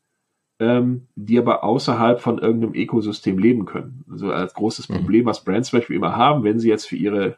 [0.63, 4.06] ähm, die aber außerhalb von irgendeinem Ökosystem leben können.
[4.10, 4.95] Also als großes mhm.
[4.95, 7.36] Problem, was Brands zum Beispiel immer haben, wenn sie jetzt für ihre äh,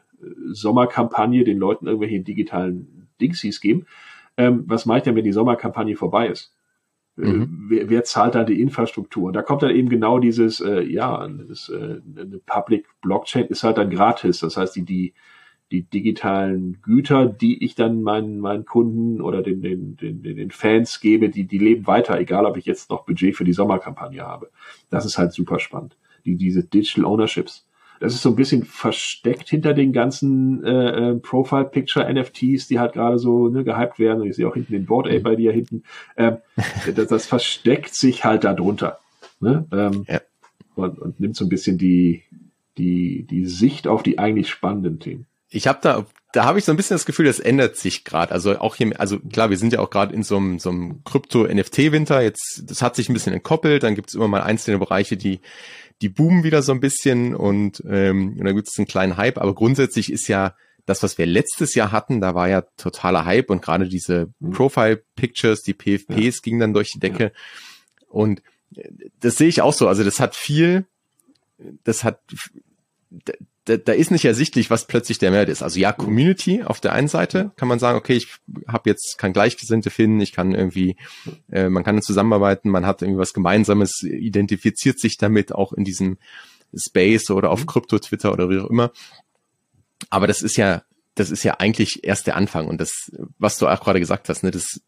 [0.52, 3.86] Sommerkampagne den Leuten irgendwelche digitalen Dingsies geben,
[4.36, 6.54] ähm, was mache ich denn, wenn die Sommerkampagne vorbei ist?
[7.18, 7.66] Äh, mhm.
[7.68, 9.24] Wer, wer, zahlt da die Infrastruktur?
[9.24, 13.64] Und da kommt dann eben genau dieses, äh, ja, das, äh, eine Public Blockchain ist
[13.64, 14.38] halt dann gratis.
[14.38, 15.14] Das heißt, die, die,
[15.72, 21.00] die digitalen Güter, die ich dann meinen, meinen Kunden oder den, den, den, den Fans
[21.00, 24.50] gebe, die, die leben weiter, egal ob ich jetzt noch Budget für die Sommerkampagne habe.
[24.90, 25.96] Das ist halt super spannend.
[26.24, 27.66] Die, diese Digital Ownerships.
[27.98, 33.18] Das ist so ein bisschen versteckt hinter den ganzen äh, äh Profile-Picture-NFTs, die halt gerade
[33.18, 34.20] so ne, gehypt werden.
[34.20, 35.82] Und ich sehe auch hinten den Board Ape bei dir hinten.
[36.16, 36.36] Ähm,
[36.94, 38.98] das, das versteckt sich halt da drunter.
[39.40, 39.66] Ne?
[39.72, 40.20] Ähm, ja.
[40.76, 42.22] und, und nimmt so ein bisschen die,
[42.78, 45.26] die, die Sicht auf die eigentlich spannenden Themen
[45.56, 48.32] Ich habe da, da habe ich so ein bisschen das Gefühl, das ändert sich gerade.
[48.32, 51.02] Also auch hier, also klar, wir sind ja auch gerade in so einem, so einem
[51.04, 52.20] Krypto-NFT-Winter.
[52.22, 53.82] Jetzt, das hat sich ein bisschen entkoppelt.
[53.82, 55.40] Dann gibt es immer mal einzelne Bereiche, die
[56.02, 59.38] die boomen wieder so ein bisschen und, ähm, und dann gibt es einen kleinen Hype.
[59.38, 63.50] Aber grundsätzlich ist ja das, was wir letztes Jahr hatten, da war ja totaler Hype
[63.50, 64.50] und gerade diese mhm.
[64.50, 66.42] Profile Pictures, die PFPs ja.
[66.42, 67.24] gingen dann durch die Decke.
[67.24, 67.30] Ja.
[68.08, 68.42] Und
[69.20, 69.88] das sehe ich auch so.
[69.88, 70.86] Also das hat viel,
[71.82, 72.20] das hat,
[73.66, 75.62] da, da ist nicht ersichtlich, was plötzlich der Mehrwert ist.
[75.62, 78.28] Also ja, Community auf der einen Seite kann man sagen, okay, ich
[78.68, 80.96] habe jetzt kann Gleichgesinnte finden, ich kann irgendwie,
[81.50, 86.16] äh, man kann zusammenarbeiten, man hat irgendwie was Gemeinsames, identifiziert sich damit auch in diesem
[86.74, 88.92] Space oder auf Krypto, Twitter oder wie auch immer.
[90.10, 90.82] Aber das ist ja,
[91.16, 94.44] das ist ja eigentlich erst der Anfang und das, was du auch gerade gesagt hast,
[94.44, 94.80] ne, das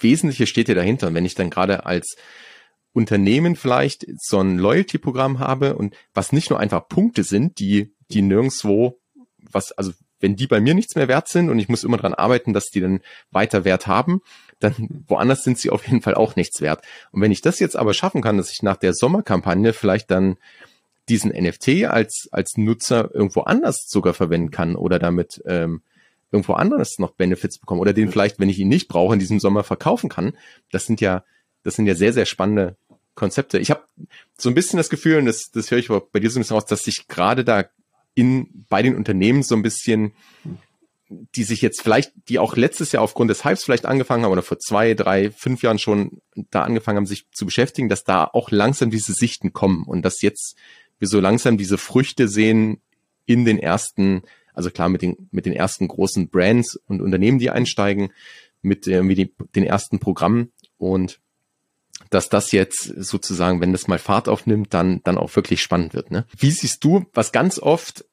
[0.00, 1.08] Wesentliche steht ja dahinter.
[1.08, 2.16] Und wenn ich dann gerade als
[2.94, 8.22] Unternehmen vielleicht so ein Loyalty-Programm habe und was nicht nur einfach Punkte sind, die, die
[8.22, 8.98] nirgendswo,
[9.50, 12.14] was, also wenn die bei mir nichts mehr wert sind und ich muss immer dran
[12.14, 14.22] arbeiten, dass die dann weiter Wert haben,
[14.60, 16.82] dann woanders sind sie auf jeden Fall auch nichts wert.
[17.12, 20.36] Und wenn ich das jetzt aber schaffen kann, dass ich nach der Sommerkampagne vielleicht dann
[21.08, 25.82] diesen NFT als, als Nutzer irgendwo anders sogar verwenden kann oder damit ähm,
[26.32, 29.38] irgendwo anders noch Benefits bekomme oder den vielleicht, wenn ich ihn nicht brauche, in diesem
[29.40, 30.36] Sommer verkaufen kann.
[30.72, 31.24] Das sind ja,
[31.62, 32.76] das sind ja sehr, sehr spannende
[33.14, 33.58] Konzepte.
[33.58, 33.84] Ich habe
[34.38, 36.56] so ein bisschen das Gefühl, und das, das höre ich bei dir so ein bisschen
[36.56, 37.66] raus, dass sich gerade da
[38.14, 40.12] in bei den Unternehmen so ein bisschen,
[41.08, 44.42] die sich jetzt vielleicht, die auch letztes Jahr aufgrund des Hypes vielleicht angefangen haben oder
[44.42, 48.50] vor zwei, drei, fünf Jahren schon da angefangen haben, sich zu beschäftigen, dass da auch
[48.50, 50.56] langsam diese Sichten kommen und dass jetzt
[50.98, 52.80] wir so langsam diese Früchte sehen
[53.26, 54.22] in den ersten,
[54.54, 58.12] also klar mit den mit den ersten großen Brands und Unternehmen, die einsteigen,
[58.62, 61.20] mit äh, mit den ersten Programmen und
[62.14, 66.10] dass das jetzt sozusagen, wenn das mal Fahrt aufnimmt, dann, dann auch wirklich spannend wird.
[66.10, 66.24] Ne?
[66.38, 68.04] Wie siehst du, was ganz oft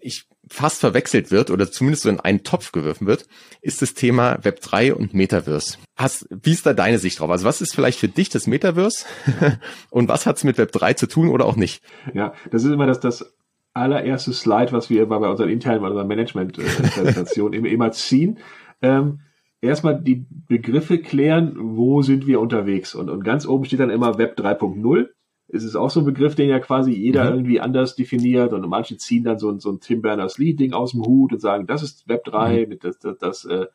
[0.00, 3.26] ich fast verwechselt wird oder zumindest so in einen Topf geworfen wird,
[3.62, 5.78] ist das Thema Web 3 und Metaverse.
[5.96, 7.30] Hast, wie ist da deine Sicht drauf?
[7.30, 9.06] Also was ist vielleicht für dich das Metaverse
[9.90, 11.82] und was hat es mit Web 3 zu tun oder auch nicht?
[12.12, 13.32] Ja, das ist immer das, das
[13.72, 18.38] allererste Slide, was wir bei unseren internen, bei unserer Management-Präsentation immer ziehen.
[18.82, 19.20] Ähm,
[19.62, 22.94] erstmal die Begriffe klären, wo sind wir unterwegs.
[22.94, 25.08] Und, und ganz oben steht dann immer Web 3.0.
[25.48, 27.36] Es ist auch so ein Begriff, den ja quasi jeder mhm.
[27.36, 31.02] irgendwie anders definiert und manche ziehen dann so, ein so ein Tim Berners-Lee-Ding aus dem
[31.02, 32.68] Hut und sagen, das ist Web 3 mhm.
[32.68, 33.66] mit das, das, das äh,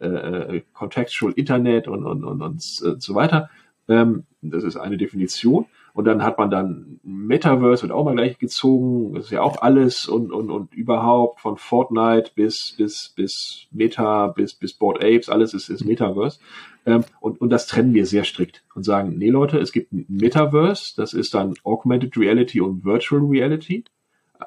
[0.00, 3.50] äh, Contextual Internet und, und, und, und so weiter.
[3.88, 5.66] Ähm, das ist eine Definition.
[5.96, 9.14] Und dann hat man dann Metaverse wird auch mal gleich gezogen.
[9.14, 14.26] Das ist ja auch alles und, und, und überhaupt von Fortnite bis, bis, bis Meta,
[14.26, 16.38] bis, bis Board Apes, alles ist, ist Metaverse.
[16.84, 20.04] Ähm, und, und das trennen wir sehr strikt und sagen, nee Leute, es gibt ein
[20.06, 23.84] Metaverse, das ist dann Augmented Reality und Virtual Reality.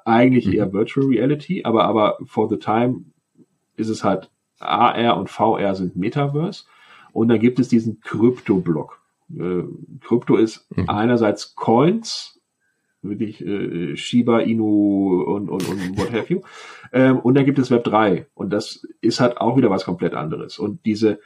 [0.06, 0.54] Eigentlich mhm.
[0.54, 3.06] eher Virtual Reality, aber, aber for the time
[3.76, 6.66] ist es halt AR und VR sind Metaverse.
[7.12, 9.00] Und dann gibt es diesen Krypto-Block.
[9.38, 9.64] Äh,
[10.02, 10.90] Krypto ist mhm.
[10.90, 12.40] einerseits Coins,
[13.02, 16.42] wirklich äh, Shiba Inu und, und, und what have you.
[16.92, 20.14] Ähm, und dann gibt es Web 3 und das ist halt auch wieder was komplett
[20.14, 20.60] anderes.
[20.60, 21.20] Und diese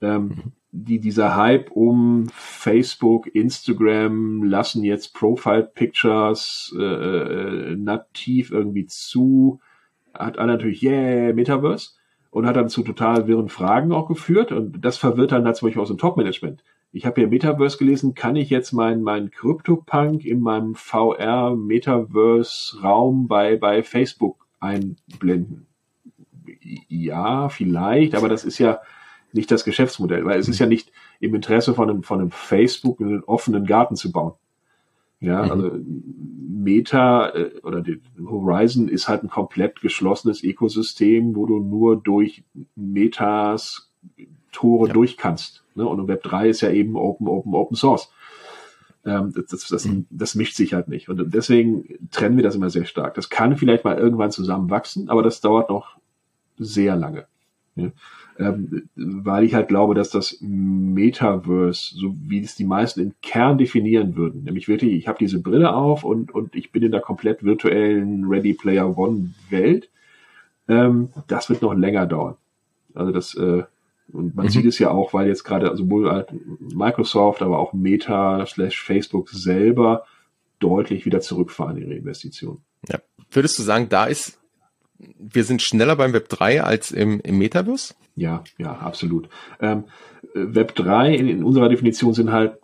[0.00, 0.52] ähm, mhm.
[0.70, 9.60] die, dieser Hype um Facebook, Instagram lassen jetzt Profile Pictures äh, äh, nativ irgendwie zu,
[10.14, 11.92] hat alle natürlich, yeah, Metaverse
[12.30, 15.66] und hat dann zu total wirren Fragen auch geführt und das verwirrt dann halt zum
[15.66, 20.24] Beispiel aus dem Top-Management ich habe hier Metaverse gelesen, kann ich jetzt meinen mein CryptoPunk
[20.24, 25.66] in meinem VR Metaverse Raum bei bei Facebook einblenden?
[26.88, 28.80] Ja, vielleicht, aber das ist ja
[29.32, 33.00] nicht das Geschäftsmodell, weil es ist ja nicht im Interesse von einem, von einem Facebook
[33.00, 34.32] einen offenen Garten zu bauen.
[35.20, 35.50] Ja, mhm.
[35.50, 35.70] also
[36.48, 37.84] Meta äh, oder
[38.24, 42.44] Horizon ist halt ein komplett geschlossenes Ökosystem, wo du nur durch
[42.76, 43.87] Metas
[44.52, 44.94] Tore ja.
[44.94, 45.62] durch kannst.
[45.74, 45.86] Ne?
[45.86, 48.10] Und Web 3 ist ja eben Open, Open, Open Source.
[49.04, 50.06] Ähm, das, das, das, mhm.
[50.10, 51.08] das mischt sich halt nicht.
[51.08, 53.14] Und deswegen trennen wir das immer sehr stark.
[53.14, 55.98] Das kann vielleicht mal irgendwann zusammenwachsen, aber das dauert noch
[56.58, 57.26] sehr lange.
[57.76, 57.90] Ja?
[58.38, 63.58] Ähm, weil ich halt glaube, dass das Metaverse, so wie es die meisten im Kern
[63.58, 67.00] definieren würden, nämlich wirklich, ich habe diese Brille auf und, und ich bin in der
[67.00, 69.88] komplett virtuellen Ready Player One Welt,
[70.68, 72.36] ähm, das wird noch länger dauern.
[72.94, 73.64] Also das äh,
[74.12, 74.50] und man mhm.
[74.50, 79.28] sieht es ja auch, weil jetzt gerade sowohl halt Microsoft, aber auch Meta slash Facebook
[79.28, 80.04] selber
[80.58, 82.62] deutlich wieder zurückfahren ihre Investitionen.
[82.88, 83.00] Ja.
[83.30, 84.38] Würdest du sagen, da ist,
[84.98, 87.94] wir sind schneller beim Web 3 als im, im Metaverse?
[88.16, 89.28] Ja, ja, absolut.
[89.60, 89.84] Ähm,
[90.34, 92.58] Web 3 in, in unserer Definition sind halt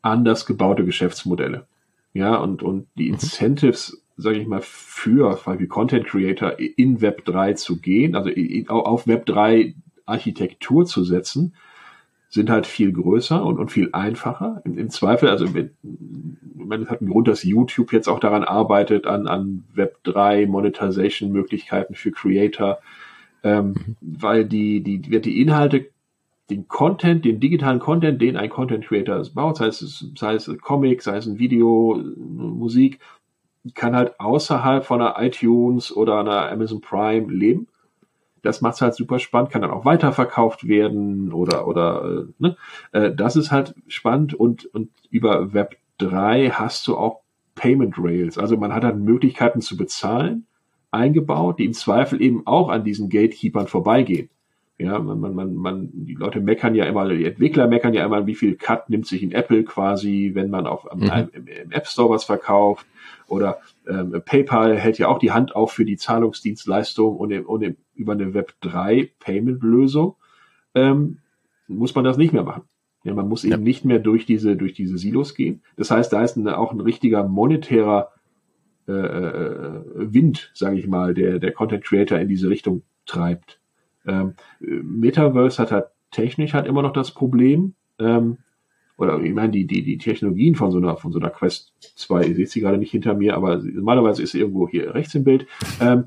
[0.00, 1.66] anders gebaute Geschäftsmodelle.
[2.14, 3.14] Ja, und, und die mhm.
[3.14, 8.30] Incentives sage ich mal, für wie Content Creator in Web 3 zu gehen, also
[8.68, 9.74] auf Web 3
[10.06, 11.54] Architektur zu setzen,
[12.32, 14.62] sind halt viel größer und, und viel einfacher.
[14.64, 15.72] Im, Im, Zweifel, also wenn,
[16.54, 21.94] man hat einen Grund, dass YouTube jetzt auch daran arbeitet, an, an Web 3 Monetization-Möglichkeiten
[21.94, 22.78] für Creator,
[23.42, 23.96] ähm, mhm.
[24.00, 25.90] weil die, die, die Inhalte,
[26.48, 31.02] den Content, den digitalen Content, den ein Content Creator baut, sei es, sei es Comic,
[31.02, 32.98] sei es ein Video, Musik,
[33.74, 37.68] kann halt außerhalb von einer iTunes oder einer Amazon Prime leben
[38.42, 42.56] das macht es halt super spannend, kann dann auch weiterverkauft werden oder oder äh, ne?
[42.92, 47.20] Äh, das ist halt spannend und und über Web 3 hast du auch
[47.54, 50.46] Payment Rails, also man hat dann Möglichkeiten zu bezahlen
[50.92, 54.28] eingebaut, die im Zweifel eben auch an diesen Gatekeepern vorbeigehen.
[54.82, 58.26] Ja, man, man, man, man, die Leute meckern ja immer, die Entwickler meckern ja immer,
[58.26, 61.28] wie viel Cut nimmt sich in Apple quasi, wenn man auf mhm.
[61.32, 62.86] im, im App Store was verkauft.
[63.28, 68.12] Oder ähm, PayPal hält ja auch die Hand auf für die Zahlungsdienstleistung und, und über
[68.12, 70.16] eine Web3 Payment-Lösung
[70.74, 71.18] ähm,
[71.68, 72.64] muss man das nicht mehr machen.
[73.04, 73.54] Ja, man muss ja.
[73.54, 75.62] eben nicht mehr durch diese, durch diese Silos gehen.
[75.76, 78.10] Das heißt, da ist eine, auch ein richtiger monetärer
[78.86, 83.61] äh, äh Wind, sage ich mal, der, der Content Creator in diese Richtung treibt.
[84.06, 88.38] Ähm, Metaverse hat halt technisch halt immer noch das Problem, ähm,
[88.98, 92.26] oder ich meine, die, die, die Technologien von so einer, von so einer Quest 2,
[92.26, 95.24] ihr seht sie gerade nicht hinter mir, aber normalerweise ist sie irgendwo hier rechts im
[95.24, 95.46] Bild,
[95.80, 96.04] ähm,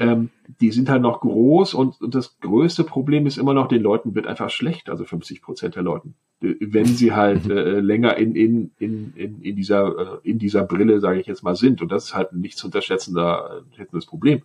[0.00, 3.82] ähm, die sind halt noch groß und, und das größte Problem ist immer noch, den
[3.82, 7.50] Leuten wird einfach schlecht, also 50 Prozent der Leuten, wenn sie halt mhm.
[7.50, 11.42] äh, länger in, in, in, in, in dieser, äh, in dieser Brille, sage ich jetzt
[11.42, 11.82] mal, sind.
[11.82, 13.62] Und das ist halt ein nicht zu unterschätzender,
[13.92, 14.42] das Problem.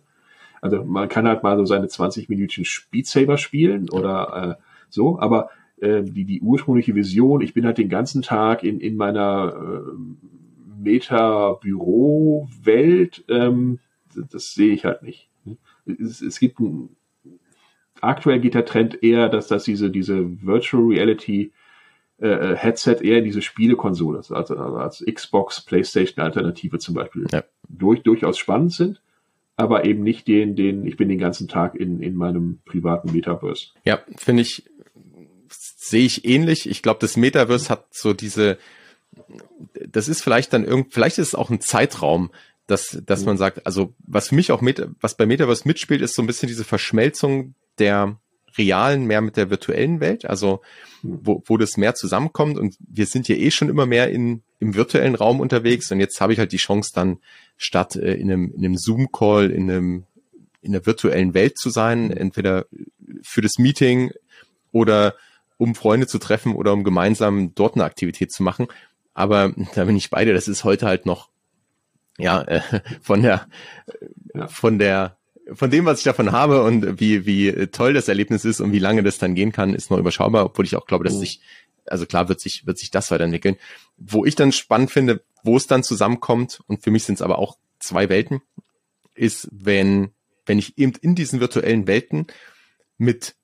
[0.64, 5.20] Also man kann halt mal so seine 20 Minuten Speed Saber spielen oder äh, so,
[5.20, 9.54] aber äh, die, die ursprüngliche Vision, ich bin halt den ganzen Tag in, in meiner
[9.54, 9.80] äh,
[10.82, 13.78] Meta-Büro-Welt, ähm,
[14.14, 15.28] das, das sehe ich halt nicht.
[15.84, 16.96] Es, es gibt ein,
[18.00, 21.52] aktuell geht der Trend eher, dass, dass diese, diese Virtual Reality
[22.22, 27.44] äh, äh Headset eher diese Spielekonsole, also als Xbox, PlayStation Alternative zum Beispiel, ja.
[27.68, 29.02] durch, durchaus spannend sind
[29.56, 33.68] aber eben nicht den, den, ich bin den ganzen Tag in, in meinem privaten Metaverse.
[33.84, 34.64] Ja, finde ich,
[35.48, 36.68] sehe ich ähnlich.
[36.68, 38.58] Ich glaube, das Metaverse hat so diese,
[39.88, 42.30] das ist vielleicht dann irgend, vielleicht ist es auch ein Zeitraum,
[42.66, 43.26] dass, dass mhm.
[43.26, 46.26] man sagt, also was für mich auch mit, was bei Metaverse mitspielt, ist so ein
[46.26, 48.18] bisschen diese Verschmelzung der
[48.56, 50.62] realen mehr mit der virtuellen Welt, also
[51.02, 51.20] mhm.
[51.22, 54.74] wo, wo das mehr zusammenkommt und wir sind ja eh schon immer mehr in, im
[54.74, 57.18] virtuellen Raum unterwegs und jetzt habe ich halt die Chance dann
[57.56, 60.04] statt äh, in einem, in einem Zoom-Call in einem
[60.62, 62.64] in der virtuellen Welt zu sein, entweder
[63.22, 64.12] für das Meeting
[64.72, 65.14] oder
[65.58, 68.68] um Freunde zu treffen oder um gemeinsam dort eine Aktivität zu machen.
[69.12, 71.28] Aber da bin ich beide, das ist heute halt noch
[72.16, 72.62] ja äh,
[73.02, 73.46] von der
[74.34, 74.46] ja.
[74.48, 75.18] von der
[75.52, 78.78] von dem, was ich davon habe und wie, wie toll das Erlebnis ist und wie
[78.78, 81.20] lange das dann gehen kann, ist noch überschaubar, obwohl ich auch glaube, dass mhm.
[81.20, 81.40] sich,
[81.86, 83.56] also klar wird sich, wird sich das weiterentwickeln.
[83.96, 87.38] Wo ich dann spannend finde, wo es dann zusammenkommt, und für mich sind es aber
[87.38, 88.40] auch zwei Welten,
[89.14, 90.10] ist, wenn,
[90.46, 92.26] wenn ich eben in diesen virtuellen Welten
[92.96, 93.34] mit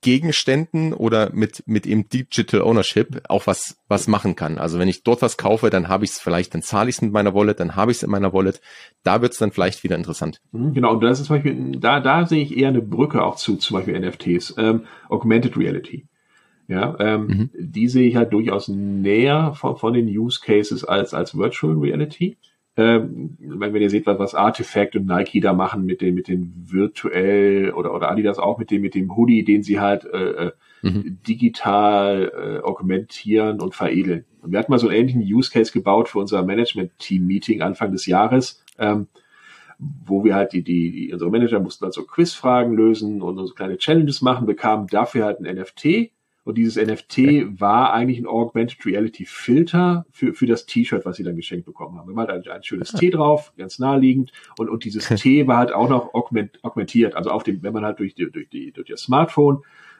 [0.00, 4.58] Gegenständen oder mit, mit eben Digital Ownership auch was, was machen kann.
[4.58, 7.02] Also wenn ich dort was kaufe, dann habe ich es vielleicht, dann zahle ich es
[7.02, 8.60] mit meiner Wallet, dann habe ich es in meiner Wallet.
[9.02, 10.40] Da wird es dann vielleicht wieder interessant.
[10.52, 13.36] Mhm, genau, und das ist zum Beispiel, da, da sehe ich eher eine Brücke auch
[13.36, 16.06] zu, zum Beispiel NFTs, ähm, Augmented Reality.
[16.68, 17.50] Ja, ähm, mhm.
[17.58, 22.36] die sehe ich halt durchaus näher von, von den Use Cases als, als Virtual Reality.
[22.76, 26.52] Ähm, wenn ihr seht, was, was Artifact und Nike da machen mit den, mit den
[26.54, 30.52] virtuell oder, oder Adidas auch mit dem, mit dem Hoodie, den sie halt äh, äh,
[30.82, 31.18] mhm.
[31.26, 34.26] digital äh, augmentieren und veredeln.
[34.42, 38.04] Und wir hatten mal so einen ähnlichen Use Case gebaut für unser Management-Team-Meeting Anfang des
[38.04, 38.62] Jahres.
[38.78, 39.08] Ähm,
[39.78, 43.54] wo wir halt die, die, die unsere Manager mussten dann so Quizfragen lösen und so
[43.54, 46.10] kleine Challenges machen, bekamen dafür halt ein NFT
[46.48, 47.46] und dieses NFT okay.
[47.58, 51.98] war eigentlich ein Augmented Reality Filter für, für das T-Shirt, was sie dann geschenkt bekommen
[51.98, 52.08] haben.
[52.08, 54.32] Wir haben halt ein, ein schönes T drauf, ganz naheliegend.
[54.56, 57.16] Und, und dieses T war halt auch noch augment, augmentiert.
[57.16, 59.58] Also auf dem, wenn man halt durch die, durch die, durch das Smartphone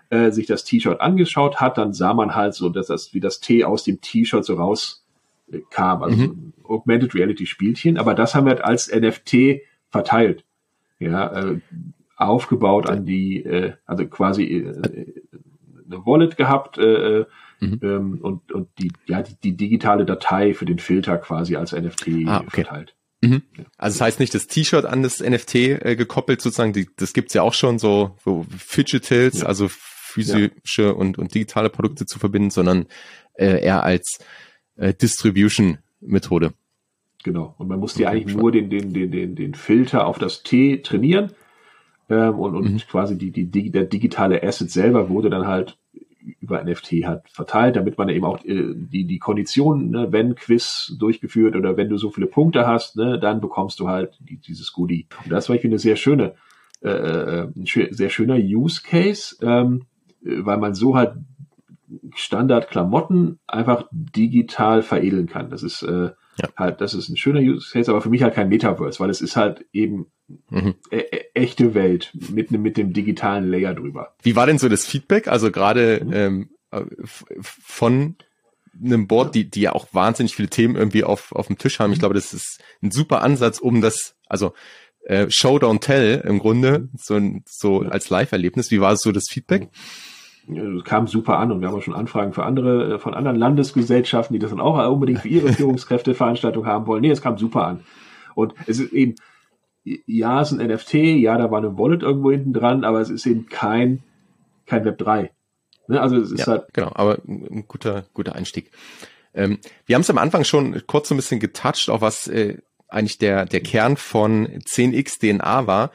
[0.08, 3.40] äh, sich das T-Shirt angeschaut hat, dann sah man halt so, dass das, wie das
[3.40, 5.04] T aus dem T-Shirt so raus
[5.52, 6.02] äh, kam.
[6.02, 6.54] Also mhm.
[6.62, 7.98] so Augmented Reality Spielchen.
[7.98, 10.46] Aber das haben wir halt als NFT verteilt.
[10.98, 11.60] Ja, äh,
[12.16, 15.12] aufgebaut an die, äh, also quasi äh,
[15.90, 17.26] eine Wallet gehabt äh, äh,
[17.60, 17.80] mhm.
[17.82, 22.08] ähm, und, und die, ja, die, die digitale Datei für den Filter quasi als NFT
[22.26, 22.62] ah, okay.
[22.62, 22.94] verteilt.
[23.20, 23.42] Mhm.
[23.76, 27.34] Also das heißt nicht das T-Shirt an das NFT äh, gekoppelt sozusagen, die, das gibt's
[27.34, 29.46] ja auch schon so, so Fidgetils, ja.
[29.46, 30.90] also physische ja.
[30.90, 32.86] und, und digitale Produkte zu verbinden, sondern
[33.34, 34.18] äh, eher als
[34.76, 36.52] äh, Distribution-Methode.
[37.24, 37.54] Genau.
[37.58, 40.78] Und man musste ja eigentlich nur den, den, den, den, den Filter auf das T
[40.78, 41.32] trainieren.
[42.08, 42.78] Ähm, und und mhm.
[42.78, 45.78] quasi die, die, der digitale Asset selber wurde dann halt
[46.40, 50.94] über NFT halt verteilt, damit man eben auch äh, die, die Konditionen, ne, wenn Quiz
[50.98, 54.72] durchgeführt oder wenn du so viele Punkte hast, ne, dann bekommst du halt die, dieses
[54.72, 55.06] Goodie.
[55.24, 56.34] Und das war ich finde eine sehr schöne,
[56.82, 59.84] äh, äh ein sehr schöner Use Case, ähm,
[60.20, 61.14] weil man so halt
[62.14, 65.50] Standard-Klamotten einfach digital veredeln kann.
[65.50, 66.48] Das ist äh, ja.
[66.56, 69.20] halt, das ist ein schöner Use Case, aber für mich halt kein Metaverse, weil es
[69.20, 70.06] ist halt eben
[70.48, 70.74] mhm.
[70.90, 74.14] e e echte Welt mit, mit dem digitalen Layer drüber.
[74.22, 75.28] Wie war denn so das Feedback?
[75.28, 76.12] Also gerade mhm.
[76.12, 76.84] ähm, äh,
[77.40, 78.16] von
[78.82, 81.92] einem Board, die, die ja auch wahnsinnig viele Themen irgendwie auf, auf dem Tisch haben.
[81.92, 82.00] Ich mhm.
[82.00, 84.54] glaube, das ist ein super Ansatz, um das, also
[85.04, 88.70] äh, Show, Don't Tell im Grunde, so, so als Live-Erlebnis.
[88.70, 89.62] Wie war so das Feedback?
[89.62, 89.68] Mhm
[90.84, 94.34] kam super an und wir haben auch schon Anfragen für andere, äh, von anderen Landesgesellschaften,
[94.34, 97.02] die das dann auch unbedingt für ihre Führungskräfteveranstaltung haben wollen.
[97.02, 97.84] Nee, es kam super an.
[98.34, 99.16] Und es ist eben,
[99.84, 103.10] ja, es ist ein NFT, ja, da war eine Wallet irgendwo hinten dran, aber es
[103.10, 104.02] ist eben kein,
[104.66, 105.30] kein Web 3.
[105.88, 106.00] Ne?
[106.00, 106.66] Also es ist ja, halt.
[106.72, 108.70] Genau, aber ein guter, guter Einstieg.
[109.34, 112.58] Ähm, wir haben es am Anfang schon kurz so ein bisschen getoucht, auch was äh,
[112.88, 115.90] eigentlich der, der Kern von 10x DNA war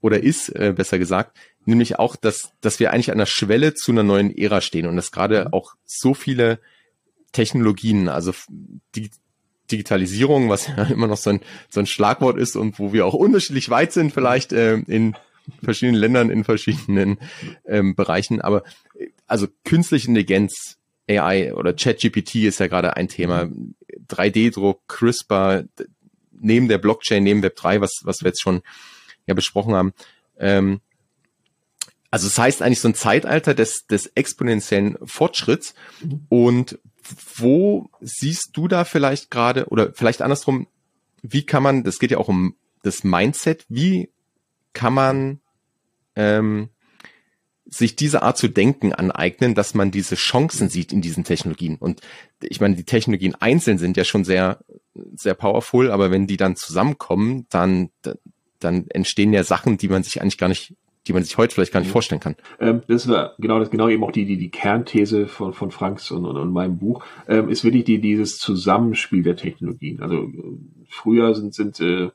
[0.00, 1.36] oder ist, äh, besser gesagt
[1.70, 4.96] nämlich auch, dass, dass wir eigentlich an der Schwelle zu einer neuen Ära stehen und
[4.96, 5.52] dass gerade mhm.
[5.52, 6.60] auch so viele
[7.32, 8.32] Technologien, also
[8.94, 9.10] die
[9.70, 13.14] Digitalisierung, was ja immer noch so ein, so ein Schlagwort ist und wo wir auch
[13.14, 15.16] unterschiedlich weit sind, vielleicht äh, in
[15.62, 17.18] verschiedenen Ländern, in verschiedenen
[17.66, 18.40] ähm, Bereichen.
[18.40, 18.62] Aber
[19.26, 20.76] also künstliche Intelligenz,
[21.08, 23.48] AI oder ChatGPT ist ja gerade ein Thema.
[24.08, 25.64] 3D-Druck, CRISPR,
[26.32, 28.62] neben der Blockchain, neben Web3, was, was wir jetzt schon
[29.26, 29.92] ja besprochen haben.
[30.38, 30.80] Ähm,
[32.10, 35.74] also es das heißt eigentlich so ein Zeitalter des, des exponentiellen Fortschritts.
[36.02, 36.26] Mhm.
[36.28, 36.78] Und
[37.36, 40.66] wo siehst du da vielleicht gerade, oder vielleicht andersrum,
[41.22, 44.10] wie kann man, das geht ja auch um das Mindset, wie
[44.72, 45.40] kann man
[46.16, 46.70] ähm,
[47.66, 51.76] sich diese Art zu denken aneignen, dass man diese Chancen sieht in diesen Technologien.
[51.76, 52.00] Und
[52.42, 54.58] ich meine, die Technologien einzeln sind ja schon sehr,
[55.14, 57.90] sehr powerful, aber wenn die dann zusammenkommen, dann,
[58.58, 60.74] dann entstehen ja Sachen, die man sich eigentlich gar nicht
[61.06, 62.36] die man sich heute vielleicht gar nicht vorstellen kann.
[62.58, 66.10] Ähm, das war genau das genau eben auch die die die Kernthese von von Franks
[66.10, 70.00] und, und, und meinem Buch ähm, ist wirklich die dieses Zusammenspiel der Technologien.
[70.02, 70.30] Also
[70.88, 72.10] früher sind sind äh,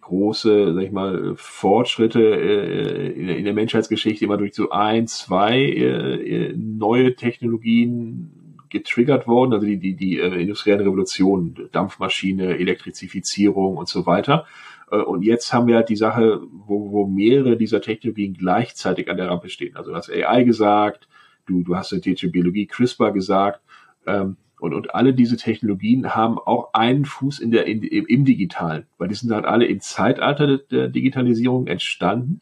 [0.00, 5.58] große, sag ich mal, Fortschritte äh, in, in, der Menschheitsgeschichte immer durch so ein, zwei
[5.60, 13.76] äh, äh neue Technologien getriggert worden, also die die die äh, industrielle Revolution, Dampfmaschine, Elektrifizierung
[13.76, 14.46] und so weiter.
[14.90, 19.16] Äh, und jetzt haben wir halt die Sache, wo, wo mehrere dieser Technologien gleichzeitig an
[19.16, 19.76] der Rampe stehen.
[19.76, 21.08] Also du hast AI gesagt,
[21.46, 23.60] du, du hast synthetische Biologie, CRISPR gesagt,
[24.06, 28.24] ähm, und, und alle diese Technologien haben auch einen Fuß in der, in, im, im
[28.24, 32.40] Digitalen, weil die sind halt alle im Zeitalter der Digitalisierung entstanden.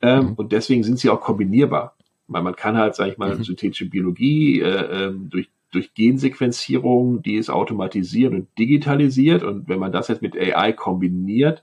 [0.00, 0.32] Ähm, mhm.
[0.34, 1.94] Und deswegen sind sie auch kombinierbar.
[2.26, 3.42] Weil man kann halt, sag ich mal, mhm.
[3.42, 9.42] synthetische Biologie äh, ähm, durch durch Gensequenzierung, die ist automatisiert und digitalisiert.
[9.42, 11.62] Und wenn man das jetzt mit AI kombiniert,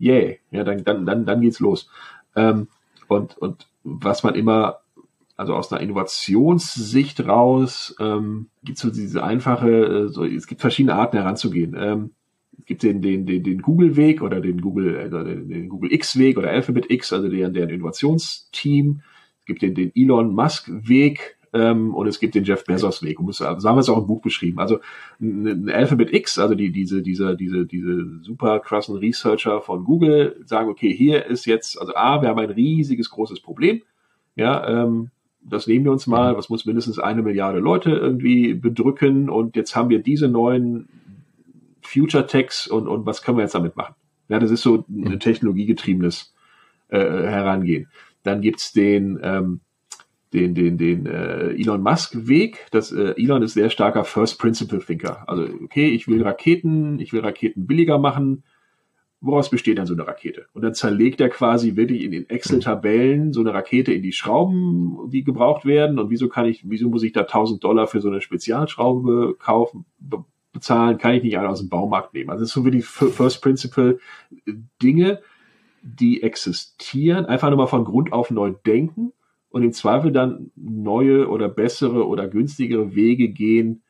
[0.00, 1.88] yeah, ja, dann, dann, dann, dann geht's los.
[2.36, 2.68] Ähm,
[3.08, 4.80] und, und was man immer,
[5.36, 10.94] also aus einer Innovationssicht raus, ähm, gibt so diese einfache, äh, so, es gibt verschiedene
[10.94, 11.76] Arten heranzugehen.
[11.78, 12.10] Ähm,
[12.58, 16.38] es gibt den, den, den, den Google-Weg oder den Google, äh, den, den Google X-Weg
[16.38, 19.02] oder Alphabet X, also deren, deren Innovationsteam.
[19.40, 23.20] Es gibt den, den Elon Musk-Weg, ähm, und es gibt den Jeff Bezos Weg.
[23.20, 24.58] Und so haben wir es auch im Buch beschrieben.
[24.58, 24.80] Also
[25.20, 30.68] ein Alphabet X, also die, diese, diese, diese, diese super krassen Researcher von Google sagen,
[30.68, 33.82] okay, hier ist jetzt, also A, wir haben ein riesiges, großes Problem.
[34.34, 35.10] Ja, ähm,
[35.42, 39.76] das nehmen wir uns mal, was muss mindestens eine Milliarde Leute irgendwie bedrücken und jetzt
[39.76, 40.88] haben wir diese neuen
[41.82, 43.94] Future Techs und, und was können wir jetzt damit machen?
[44.28, 46.34] Ja, das ist so ein technologiegetriebenes
[46.88, 47.88] äh, Herangehen.
[48.22, 49.60] Dann gibt's den ähm,
[50.34, 52.66] den, den, den äh, Elon Musk-Weg.
[52.72, 55.28] Das äh, Elon ist sehr starker First Principle Thinker.
[55.28, 58.42] Also, okay, ich will Raketen, ich will Raketen billiger machen.
[59.20, 60.46] Woraus besteht dann so eine Rakete?
[60.52, 65.08] Und dann zerlegt er quasi wirklich in den Excel-Tabellen so eine Rakete in die Schrauben,
[65.10, 65.98] die gebraucht werden.
[65.98, 69.86] Und wieso kann ich, wieso muss ich da 1000 Dollar für so eine Spezialschraube kaufen,
[70.52, 70.98] bezahlen?
[70.98, 72.30] Kann ich nicht alle aus dem Baumarkt nehmen?
[72.30, 73.98] Also, das ist so wirklich First Principle
[74.82, 75.20] Dinge,
[75.82, 79.12] die existieren, einfach nur mal von Grund auf neu denken
[79.54, 83.82] und im Zweifel dann neue oder bessere oder günstigere Wege gehen,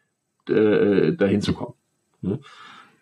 [0.47, 1.73] äh, dahin zu kommen.
[2.21, 2.39] Ne?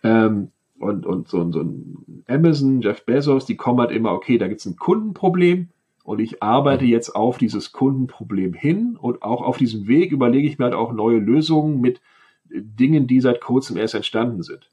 [0.04, 4.46] Ähm, und, und so, so ein Amazon, Jeff Bezos, die kommen halt immer, okay, da
[4.46, 5.70] gibt's ein Kundenproblem
[6.04, 10.60] und ich arbeite jetzt auf dieses Kundenproblem hin und auch auf diesem Weg überlege ich
[10.60, 12.00] mir halt auch neue Lösungen mit
[12.44, 14.70] Dingen, die seit kurzem erst entstanden sind.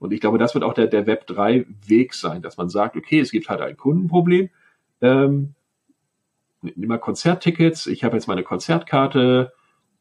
[0.00, 2.96] Und ich glaube, das wird auch der, der Web 3 Weg sein, dass man sagt,
[2.96, 4.50] okay, es gibt halt ein Kundenproblem.
[5.00, 5.54] Ähm,
[6.62, 9.52] mal Konzerttickets, ich habe jetzt meine Konzertkarte,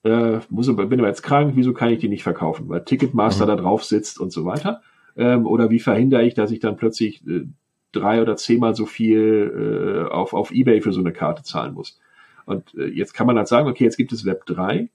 [0.04, 2.70] äh, muss, bin aber jetzt krank, wieso kann ich die nicht verkaufen?
[2.70, 3.50] Weil Ticketmaster mhm.
[3.50, 4.82] da drauf sitzt und so weiter.
[5.18, 7.46] Ähm, oder wie verhindere ich, dass ich dann plötzlich äh,
[7.92, 12.00] drei oder zehnmal so viel äh, auf, auf Ebay für so eine Karte zahlen muss?
[12.46, 14.90] Und äh, jetzt kann man halt sagen, okay, jetzt gibt es Web 3.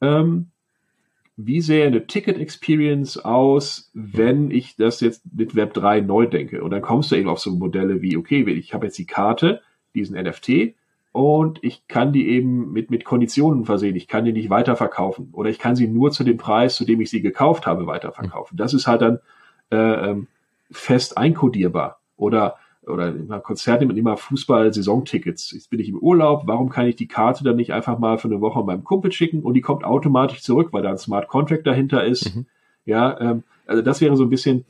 [0.00, 0.48] Ähm,
[1.36, 6.64] wie sähe eine Ticket Experience aus, wenn ich das jetzt mit Web 3 neu denke?
[6.64, 9.60] Und dann kommst du eben auf so Modelle wie, okay, ich habe jetzt die Karte,
[9.94, 10.74] diesen NFT,
[11.18, 13.96] und ich kann die eben mit, mit Konditionen versehen.
[13.96, 17.00] Ich kann die nicht weiterverkaufen oder ich kann sie nur zu dem Preis, zu dem
[17.00, 18.56] ich sie gekauft habe, weiterverkaufen.
[18.56, 19.18] Das ist halt dann
[19.72, 20.28] äh, ähm,
[20.70, 21.98] fest einkodierbar.
[22.16, 22.54] Oder
[22.86, 25.50] oder immer Konzerte mit immer Fußball-Saisontickets.
[25.50, 28.28] Jetzt bin ich im Urlaub, warum kann ich die Karte dann nicht einfach mal für
[28.28, 31.66] eine Woche meinem Kumpel schicken und die kommt automatisch zurück, weil da ein Smart Contract
[31.66, 32.36] dahinter ist.
[32.36, 32.46] Mhm.
[32.84, 34.64] Ja, ähm, also das wäre so ein bisschen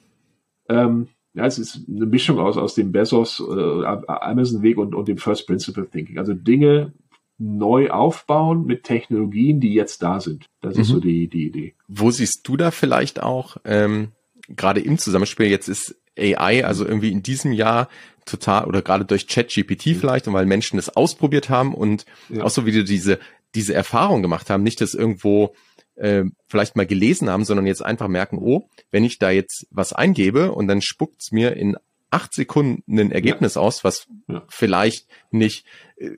[0.70, 5.18] ähm, ja, es ist eine Mischung aus, aus dem Bezos, äh, Amazon-Weg und, und dem
[5.18, 6.18] First Principle Thinking.
[6.18, 6.92] Also Dinge
[7.38, 10.46] neu aufbauen mit Technologien, die jetzt da sind.
[10.60, 10.80] Das mhm.
[10.80, 11.02] ist so mhm.
[11.02, 11.74] die, die Idee.
[11.86, 14.10] Wo siehst du da vielleicht auch, ähm,
[14.48, 17.88] gerade im Zusammenspiel, jetzt ist AI, also irgendwie in diesem Jahr
[18.26, 19.94] total, oder gerade durch ChatGPT mhm.
[19.94, 22.42] vielleicht, und weil Menschen das ausprobiert haben und ja.
[22.42, 23.20] auch so wieder diese,
[23.54, 25.54] diese Erfahrung gemacht haben, nicht dass irgendwo
[25.98, 29.92] äh, vielleicht mal gelesen haben, sondern jetzt einfach merken, oh, wenn ich da jetzt was
[29.92, 31.76] eingebe und dann spuckt's mir in
[32.10, 33.60] acht Sekunden ein Ergebnis ja.
[33.60, 34.42] aus, was ja.
[34.48, 36.10] vielleicht nicht äh,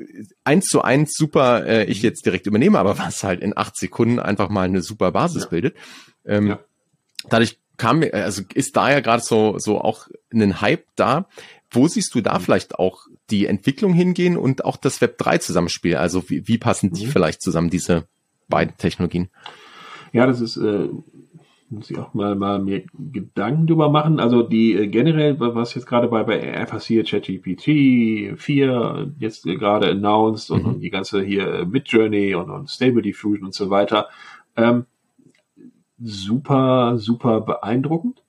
[0.45, 4.21] eins zu eins super äh, ich jetzt direkt übernehme, aber was halt in acht Sekunden
[4.21, 5.49] einfach mal eine super Basis ja.
[5.49, 5.77] bildet.
[6.25, 6.59] Ähm,
[7.29, 11.27] dadurch kam also ist da ja gerade so so auch ein Hype da.
[11.73, 12.43] Wo siehst du da mhm.
[12.43, 15.97] vielleicht auch die Entwicklung hingehen und auch das Web 3 Zusammenspiel?
[15.97, 17.11] Also wie, wie passen die mhm.
[17.11, 18.07] vielleicht zusammen, diese
[18.49, 19.31] beiden Technologien?
[20.13, 20.89] Ja, das ist, äh,
[21.71, 24.19] muss ich auch mal, mal mir Gedanken drüber machen.
[24.19, 29.57] Also die äh, generell, was jetzt gerade bei, bei AI passiert, ChatGPT 4 jetzt äh,
[29.57, 30.69] gerade announced und, mhm.
[30.69, 34.09] und, die ganze hier äh, Midjourney und, und Stable Diffusion und so weiter,
[34.57, 34.87] ähm,
[35.99, 38.23] super, super beeindruckend.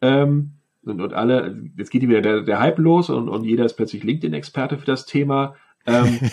[0.00, 0.52] Ähm,
[0.82, 4.02] und, und alle, jetzt geht wieder der, der Hype los und, und jeder ist plötzlich
[4.02, 5.54] LinkedIn-Experte für das Thema.
[5.86, 6.18] Ähm,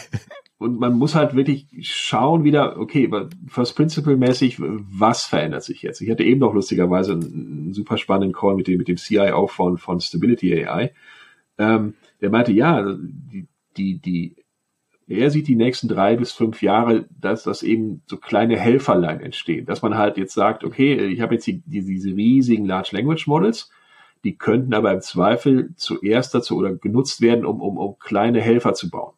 [0.60, 3.10] und man muss halt wirklich schauen wieder, okay,
[3.48, 6.02] First Principle mäßig, was verändert sich jetzt?
[6.02, 9.78] Ich hatte eben noch lustigerweise einen, super spannenden Call mit dem, mit dem CIO von,
[9.78, 10.94] von Stability AI.
[11.60, 13.48] Ähm, der meinte, ja, die,
[13.78, 14.36] die, die,
[15.08, 19.68] er sieht die nächsten drei bis fünf Jahre, dass das eben so kleine Helferlein entstehen,
[19.68, 23.28] dass man halt jetzt sagt, okay, ich habe jetzt die, die, diese riesigen Large Language
[23.28, 23.70] Models,
[24.24, 28.74] die könnten aber im Zweifel zuerst dazu oder genutzt werden, um, um, um kleine Helfer
[28.74, 29.14] zu bauen.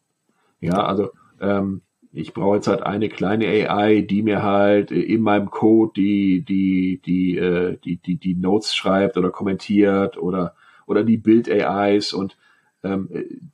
[0.60, 1.08] Ja, also
[1.40, 1.82] ähm,
[2.12, 7.00] ich brauche jetzt halt eine kleine AI, die mir halt in meinem Code die die
[7.04, 10.54] die äh, die die die Notes schreibt oder kommentiert oder
[10.86, 12.36] oder die Bild AIs und
[12.82, 13.08] ähm,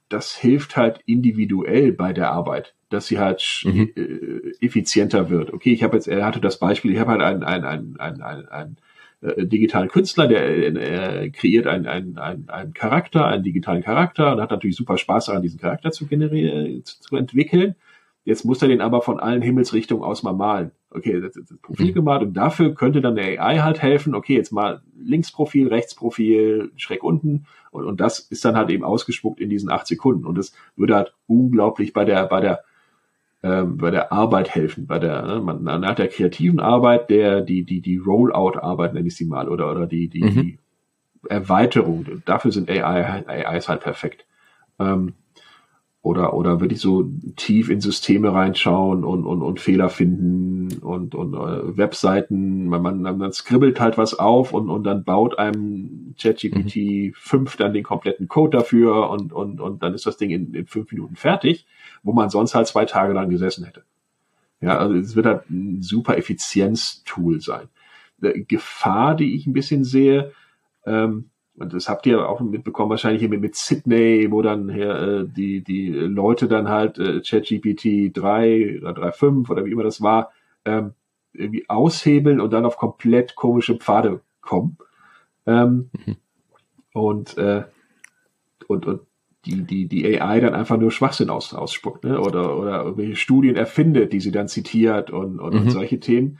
[0.09, 3.91] das hilft halt individuell bei der Arbeit, dass sie halt mhm.
[3.95, 5.53] äh, effizienter wird.
[5.53, 8.22] Okay, ich habe jetzt er hatte das Beispiel, ich habe halt einen ein, ein, ein,
[8.22, 8.76] ein, ein
[9.26, 14.40] äh, digitalen Künstler, der äh, kreiert einen, einen, einen, einen Charakter, einen digitalen Charakter und
[14.40, 17.74] hat natürlich super Spaß daran, diesen Charakter zu generieren, zu, zu entwickeln.
[18.24, 20.72] Jetzt muss er den aber von allen Himmelsrichtungen aus mal malen.
[20.90, 21.94] Okay, das ist das Profil mhm.
[21.94, 24.14] gemalt und dafür könnte dann der AI halt helfen.
[24.14, 29.40] Okay, jetzt mal Linksprofil, Rechtsprofil, schräg unten und, und das ist dann halt eben ausgespuckt
[29.40, 32.62] in diesen acht Sekunden und das würde halt unglaublich bei der bei der
[33.43, 37.64] ähm, bei der Arbeit helfen, bei der ne, man, nach der kreativen Arbeit, der die
[37.64, 40.43] die die Rollout-Arbeit nenne ich sie mal oder oder die die, mhm.
[40.43, 40.59] die
[41.28, 42.22] Erweiterung.
[42.24, 44.26] Dafür sind AI AIs halt perfekt.
[44.78, 45.14] Ähm,
[46.07, 51.34] oder, oder wirklich so tief in Systeme reinschauen und, und, und Fehler finden und, und
[51.34, 56.76] äh, Webseiten, man, man, man skribbelt halt was auf und, und dann baut einem ChatGPT
[56.76, 57.12] mhm.
[57.12, 60.66] 5 dann den kompletten Code dafür und, und, und dann ist das Ding in, in
[60.66, 61.66] fünf Minuten fertig,
[62.07, 63.82] wo man sonst halt zwei Tage lang gesessen hätte.
[64.61, 67.68] Ja, also es wird halt ein super Effizienztool sein.
[68.20, 70.32] Gefahr, die ich ein bisschen sehe,
[70.86, 75.26] ähm, und das habt ihr auch mitbekommen, wahrscheinlich hier mit, mit Sydney, wo dann äh,
[75.26, 80.32] die, die Leute dann halt äh, ChatGPT 3 oder 3.5 oder wie immer das war,
[80.64, 80.92] ähm,
[81.32, 84.76] irgendwie aushebeln und dann auf komplett komische Pfade kommen.
[85.46, 86.16] Ähm, mhm.
[86.92, 87.64] Und, äh,
[88.68, 89.00] und, und
[89.47, 92.20] die, die, die AI dann einfach nur Schwachsinn aus, ausspuckt, ne?
[92.20, 95.61] Oder, oder irgendwelche Studien erfindet, die sie dann zitiert und, und, mhm.
[95.61, 96.38] und solche Themen.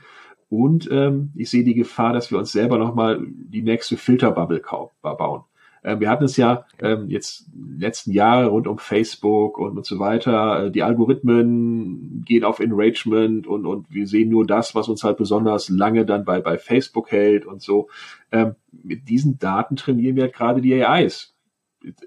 [0.49, 4.61] Und ähm, ich sehe die Gefahr, dass wir uns selber nochmal die nächste Filterbubble
[5.01, 5.43] bauen.
[5.83, 9.99] Äh, wir hatten es ja ähm, jetzt letzten Jahre rund um Facebook und, und so
[9.99, 10.65] weiter.
[10.65, 15.17] Äh, die Algorithmen gehen auf Enragement und, und wir sehen nur das, was uns halt
[15.17, 17.89] besonders lange dann bei, bei Facebook hält und so.
[18.31, 21.36] Ähm, mit diesen Daten trainieren wir halt gerade die AIs.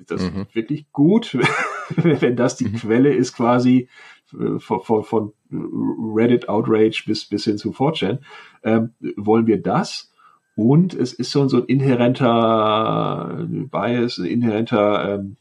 [0.06, 0.42] Das mhm.
[0.42, 1.36] ist wirklich gut,
[1.96, 2.76] wenn das die mhm.
[2.76, 3.88] Quelle ist quasi
[4.32, 8.18] äh, von, von, von Reddit Outrage bis, bis hin zu 4chan.
[8.62, 10.10] Ähm, wollen wir das?
[10.56, 15.36] Und es ist so, so ein inhärenter Bias, ein inhärenter, ähm,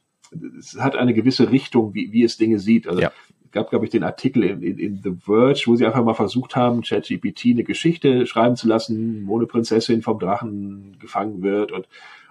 [0.58, 2.88] es hat eine gewisse Richtung, wie, wie es Dinge sieht.
[2.88, 3.12] Also ja.
[3.52, 6.56] gab, glaube ich, den Artikel in, in, in The Verge, wo sie einfach mal versucht
[6.56, 11.88] haben, ChatGPT eine Geschichte schreiben zu lassen, wo eine Prinzessin vom Drachen gefangen wird und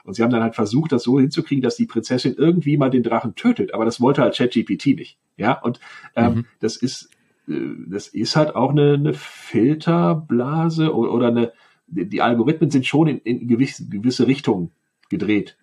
[0.08, 3.02] und sie haben dann halt versucht, das so hinzukriegen, dass die Prinzessin irgendwie mal den
[3.02, 3.74] Drachen tötet.
[3.74, 5.18] Aber das wollte halt ChatGPT nicht.
[5.36, 5.80] Ja, und
[6.16, 6.44] ähm, mhm.
[6.60, 7.10] das ist,
[7.46, 7.52] äh,
[7.86, 11.52] das ist halt auch eine, eine Filterblase oder, oder eine,
[11.88, 14.70] die Algorithmen sind schon in, in gewisse, gewisse Richtungen
[15.10, 15.58] gedreht.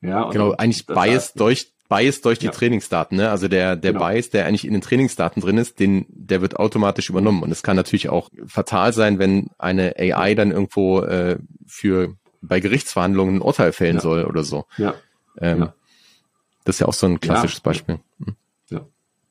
[0.00, 2.52] Ja, genau, eigentlich Bias durch Bias durch die ja.
[2.52, 3.30] Trainingsdaten, ne?
[3.30, 4.06] Also der der genau.
[4.06, 7.64] Bias, der eigentlich in den Trainingsdaten drin ist, den der wird automatisch übernommen und es
[7.64, 13.42] kann natürlich auch fatal sein, wenn eine AI dann irgendwo äh, für bei Gerichtsverhandlungen ein
[13.42, 14.00] Urteil fällen ja.
[14.02, 14.66] soll oder so.
[14.76, 14.94] Ja.
[15.38, 15.74] Ähm, ja.
[16.64, 17.98] Das ist ja auch so ein klassisches Beispiel.
[18.24, 18.36] Hm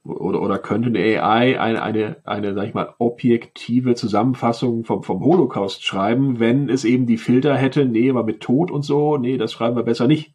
[0.03, 5.23] oder, oder könnte eine AI eine, eine, eine, sag ich mal, objektive Zusammenfassung vom, vom
[5.23, 9.37] Holocaust schreiben, wenn es eben die Filter hätte, nee, aber mit Tod und so, nee,
[9.37, 10.33] das schreiben wir besser nicht.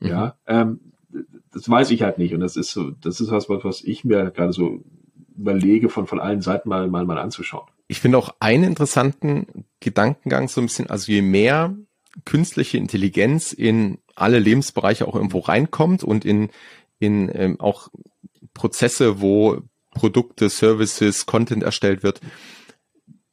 [0.00, 0.08] Mhm.
[0.08, 0.80] Ja, ähm,
[1.52, 2.34] das weiß ich halt nicht.
[2.34, 4.80] Und das ist so, das ist was, was ich mir gerade so
[5.36, 7.66] überlege, von, von allen Seiten mal, mal, mal anzuschauen.
[7.88, 11.76] Ich finde auch einen interessanten Gedankengang so ein bisschen, also je mehr
[12.24, 16.50] künstliche Intelligenz in alle Lebensbereiche auch irgendwo reinkommt und in,
[16.98, 17.88] in ähm, auch
[18.54, 19.60] Prozesse, wo
[19.92, 22.20] Produkte, Services, Content erstellt wird,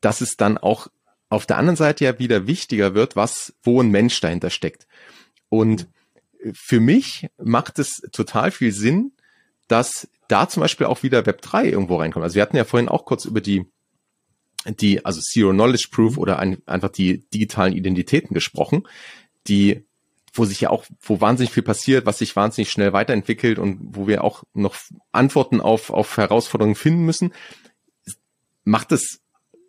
[0.01, 0.87] dass es dann auch
[1.29, 4.87] auf der anderen Seite ja wieder wichtiger wird, was, wo ein Mensch dahinter steckt.
[5.49, 5.87] Und
[6.53, 9.13] für mich macht es total viel Sinn,
[9.67, 12.23] dass da zum Beispiel auch wieder Web 3 irgendwo reinkommt.
[12.23, 13.65] Also wir hatten ja vorhin auch kurz über die,
[14.65, 18.87] die, also Zero Knowledge Proof oder ein, einfach die digitalen Identitäten gesprochen,
[19.47, 19.83] die
[20.33, 24.07] wo sich ja auch, wo wahnsinnig viel passiert, was sich wahnsinnig schnell weiterentwickelt und wo
[24.07, 24.75] wir auch noch
[25.11, 27.33] Antworten auf, auf Herausforderungen finden müssen.
[28.63, 29.21] Macht es,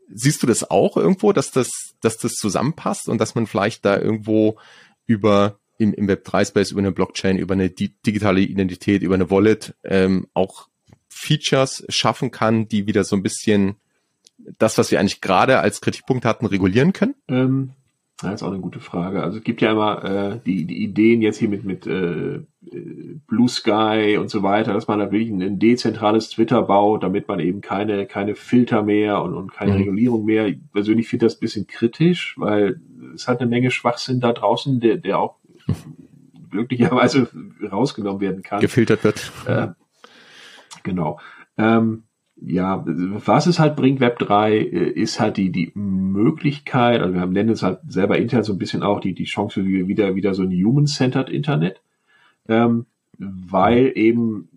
[0.08, 1.68] siehst du das auch irgendwo, dass das,
[2.00, 4.58] dass das zusammenpasst und dass man vielleicht da irgendwo
[5.06, 9.74] über im, im Web3-Space, über eine Blockchain, über eine di digitale Identität, über eine Wallet
[9.84, 10.68] ähm, auch
[11.08, 13.76] Features schaffen kann, die wieder so ein bisschen
[14.58, 17.14] das, was wir eigentlich gerade als Kritikpunkt hatten, regulieren können?
[17.28, 17.72] Ähm,
[18.22, 19.22] das ist auch eine gute Frage.
[19.22, 22.40] Also es gibt ja immer äh, die, die Ideen jetzt hier mit, mit äh,
[23.26, 27.26] Blue Sky und so weiter, dass man da wirklich ein, ein dezentrales Twitter baut, damit
[27.28, 29.78] man eben keine, keine Filter mehr und, und keine mhm.
[29.78, 30.46] Regulierung mehr.
[30.46, 32.80] Ich persönlich finde das ein bisschen kritisch, weil
[33.14, 35.36] es hat eine Menge Schwachsinn da draußen, der, der auch
[36.50, 37.28] glücklicherweise
[37.70, 38.60] rausgenommen werden kann.
[38.60, 39.32] Gefiltert wird.
[39.46, 39.68] Äh,
[40.84, 41.18] genau.
[41.58, 42.04] Ähm,
[42.36, 47.20] ja, was es halt bringt, Web 3, äh, ist halt die, die Möglichkeit, also wir
[47.20, 50.14] haben nennen es halt selber intern so ein bisschen auch die, die Chance für wieder,
[50.14, 51.80] wieder so ein Human-Centered Internet,
[52.48, 52.86] ähm,
[53.18, 54.48] weil eben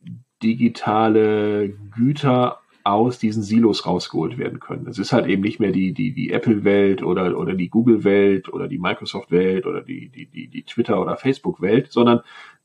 [0.42, 4.88] digitale Güter aus diesen Silos rausgeholt werden können.
[4.88, 8.68] Es ist halt eben nicht mehr die, die, die Apple-Welt oder, oder die Google-Welt oder
[8.68, 12.22] die Microsoft-Welt oder die, die, die, die Twitter- oder Facebook-Welt, sondern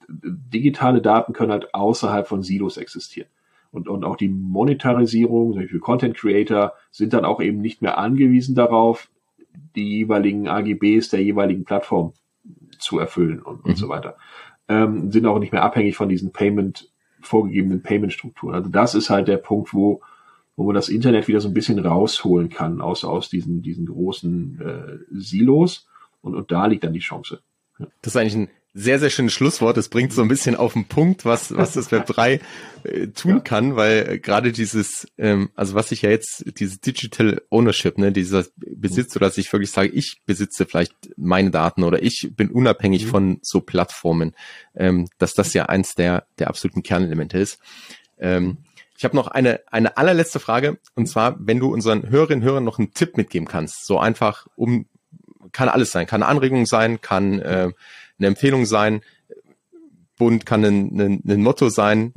[0.08, 3.28] digitale Daten können halt außerhalb von Silos existieren
[3.72, 7.98] und, und auch die Monetarisierung, zum Beispiel Content Creator, sind dann auch eben nicht mehr
[7.98, 9.10] angewiesen darauf,
[9.74, 12.12] die jeweiligen AGBs der jeweiligen Plattform
[12.78, 13.70] zu erfüllen und, mhm.
[13.70, 14.16] und so weiter.
[14.68, 16.90] Ähm, sind auch nicht mehr abhängig von diesen Payment,
[17.22, 18.54] vorgegebenen Payment-Strukturen.
[18.54, 20.02] Also das ist halt der Punkt, wo,
[20.54, 24.60] wo man das Internet wieder so ein bisschen rausholen kann aus, aus diesen, diesen großen
[24.60, 25.88] äh, Silos.
[26.20, 27.40] Und, und da liegt dann die Chance.
[27.78, 27.86] Ja.
[28.02, 29.76] Das ist eigentlich ein sehr, sehr schönes Schlusswort.
[29.76, 32.40] Es bringt so ein bisschen auf den Punkt, was, was das Web 3
[32.84, 33.40] äh, tun ja.
[33.40, 38.12] kann, weil äh, gerade dieses, ähm, also was ich ja jetzt, dieses Digital Ownership, ne,
[38.12, 42.50] dieser Besitz, oder dass ich wirklich sage, ich besitze vielleicht meine Daten oder ich bin
[42.50, 43.10] unabhängig mhm.
[43.10, 44.34] von so Plattformen,
[44.74, 47.58] ähm, dass das ja eins der, der absoluten Kernelemente ist.
[48.18, 48.58] Ähm,
[48.96, 52.64] ich habe noch eine, eine allerletzte Frage, und zwar, wenn du unseren Hörerinnen und Hörern
[52.64, 54.86] noch einen Tipp mitgeben kannst, so einfach um,
[55.50, 57.70] kann alles sein, kann eine Anregung sein, kann äh,
[58.18, 59.02] eine Empfehlung sein,
[60.18, 62.12] Bund kann ein, ein, ein Motto sein.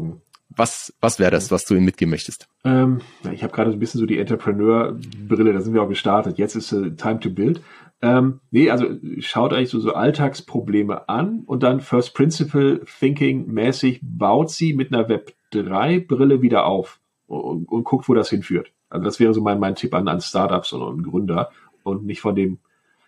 [0.50, 2.48] Was, was wäre das, was du ihnen mitgeben möchtest?
[2.64, 3.02] Ähm,
[3.34, 6.38] ich habe gerade so ein bisschen so die Entrepreneur-Brille, da sind wir auch gestartet.
[6.38, 7.62] Jetzt ist äh, Time to Build.
[8.02, 8.86] Ähm, nee, also
[9.20, 14.94] schaut euch so, so Alltagsprobleme an und dann First Principle Thinking mäßig baut sie mit
[14.94, 18.72] einer Web 3 Brille wieder auf und, und, guckt, wo das hinführt.
[18.90, 21.50] Also das wäre so mein, mein Tipp an, an Startups und, und Gründer
[21.84, 22.60] und nicht von dem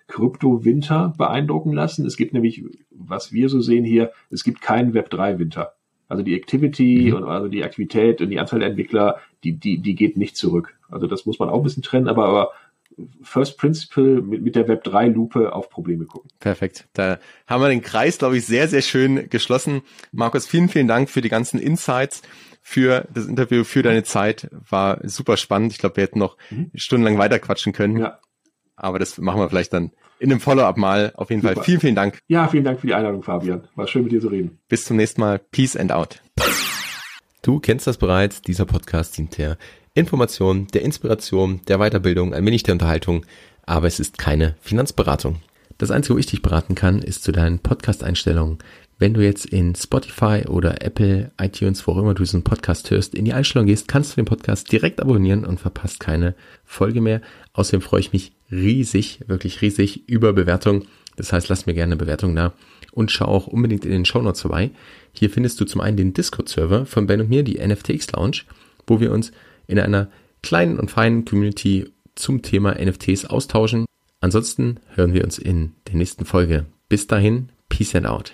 [0.07, 2.05] Krypto-Winter beeindrucken lassen.
[2.05, 5.73] Es gibt nämlich, was wir so sehen hier, es gibt keinen Web3-Winter.
[6.07, 7.17] Also die Activity mhm.
[7.17, 10.77] und also die Aktivität und die Anzahl der Entwickler, die, die, die geht nicht zurück.
[10.89, 12.51] Also das muss man auch ein bisschen trennen, aber, aber
[13.21, 16.31] First Principle mit, mit der Web3-Lupe auf Probleme gucken.
[16.39, 16.87] Perfekt.
[16.93, 19.81] Da haben wir den Kreis, glaube ich, sehr, sehr schön geschlossen.
[20.11, 22.21] Markus, vielen, vielen Dank für die ganzen Insights,
[22.61, 24.49] für das Interview, für deine Zeit.
[24.69, 25.73] War super spannend.
[25.73, 26.71] Ich glaube, wir hätten noch mhm.
[26.73, 27.97] stundenlang weiterquatschen können.
[27.97, 28.19] Ja.
[28.77, 31.11] Aber das machen wir vielleicht dann in einem Follow-up mal.
[31.15, 31.55] Auf jeden Super.
[31.55, 32.19] Fall vielen, vielen Dank.
[32.27, 33.67] Ja, vielen Dank für die Einladung, Fabian.
[33.75, 34.59] War schön mit dir zu reden.
[34.69, 35.39] Bis zum nächsten Mal.
[35.39, 36.21] Peace and out.
[37.41, 38.41] Du kennst das bereits.
[38.41, 39.57] Dieser Podcast dient der
[39.93, 43.25] Information, der Inspiration, der Weiterbildung, ein wenig der Unterhaltung.
[43.65, 45.37] Aber es ist keine Finanzberatung.
[45.77, 48.59] Das Einzige, wo ich dich beraten kann, ist zu deinen Podcast-Einstellungen.
[48.99, 53.13] Wenn du jetzt in Spotify oder Apple, iTunes, wo auch immer du diesen Podcast hörst,
[53.13, 56.33] in die Einstellung gehst, kannst du den Podcast direkt abonnieren und verpasst keine
[56.65, 57.21] Folge mehr.
[57.57, 60.85] Außerdem freue ich mich riesig, wirklich riesig über Bewertung.
[61.15, 62.53] Das heißt, lass mir gerne eine Bewertung da
[62.91, 64.69] und schau auch unbedingt in den Show Notes vorbei.
[65.11, 68.43] Hier findest du zum einen den Discord-Server von Ben und mir, die NFTX Lounge,
[68.85, 69.31] wo wir uns
[69.65, 70.09] in einer
[70.43, 73.85] kleinen und feinen Community zum Thema NFTs austauschen.
[74.21, 76.67] Ansonsten hören wir uns in der nächsten Folge.
[76.89, 78.33] Bis dahin, Peace and out.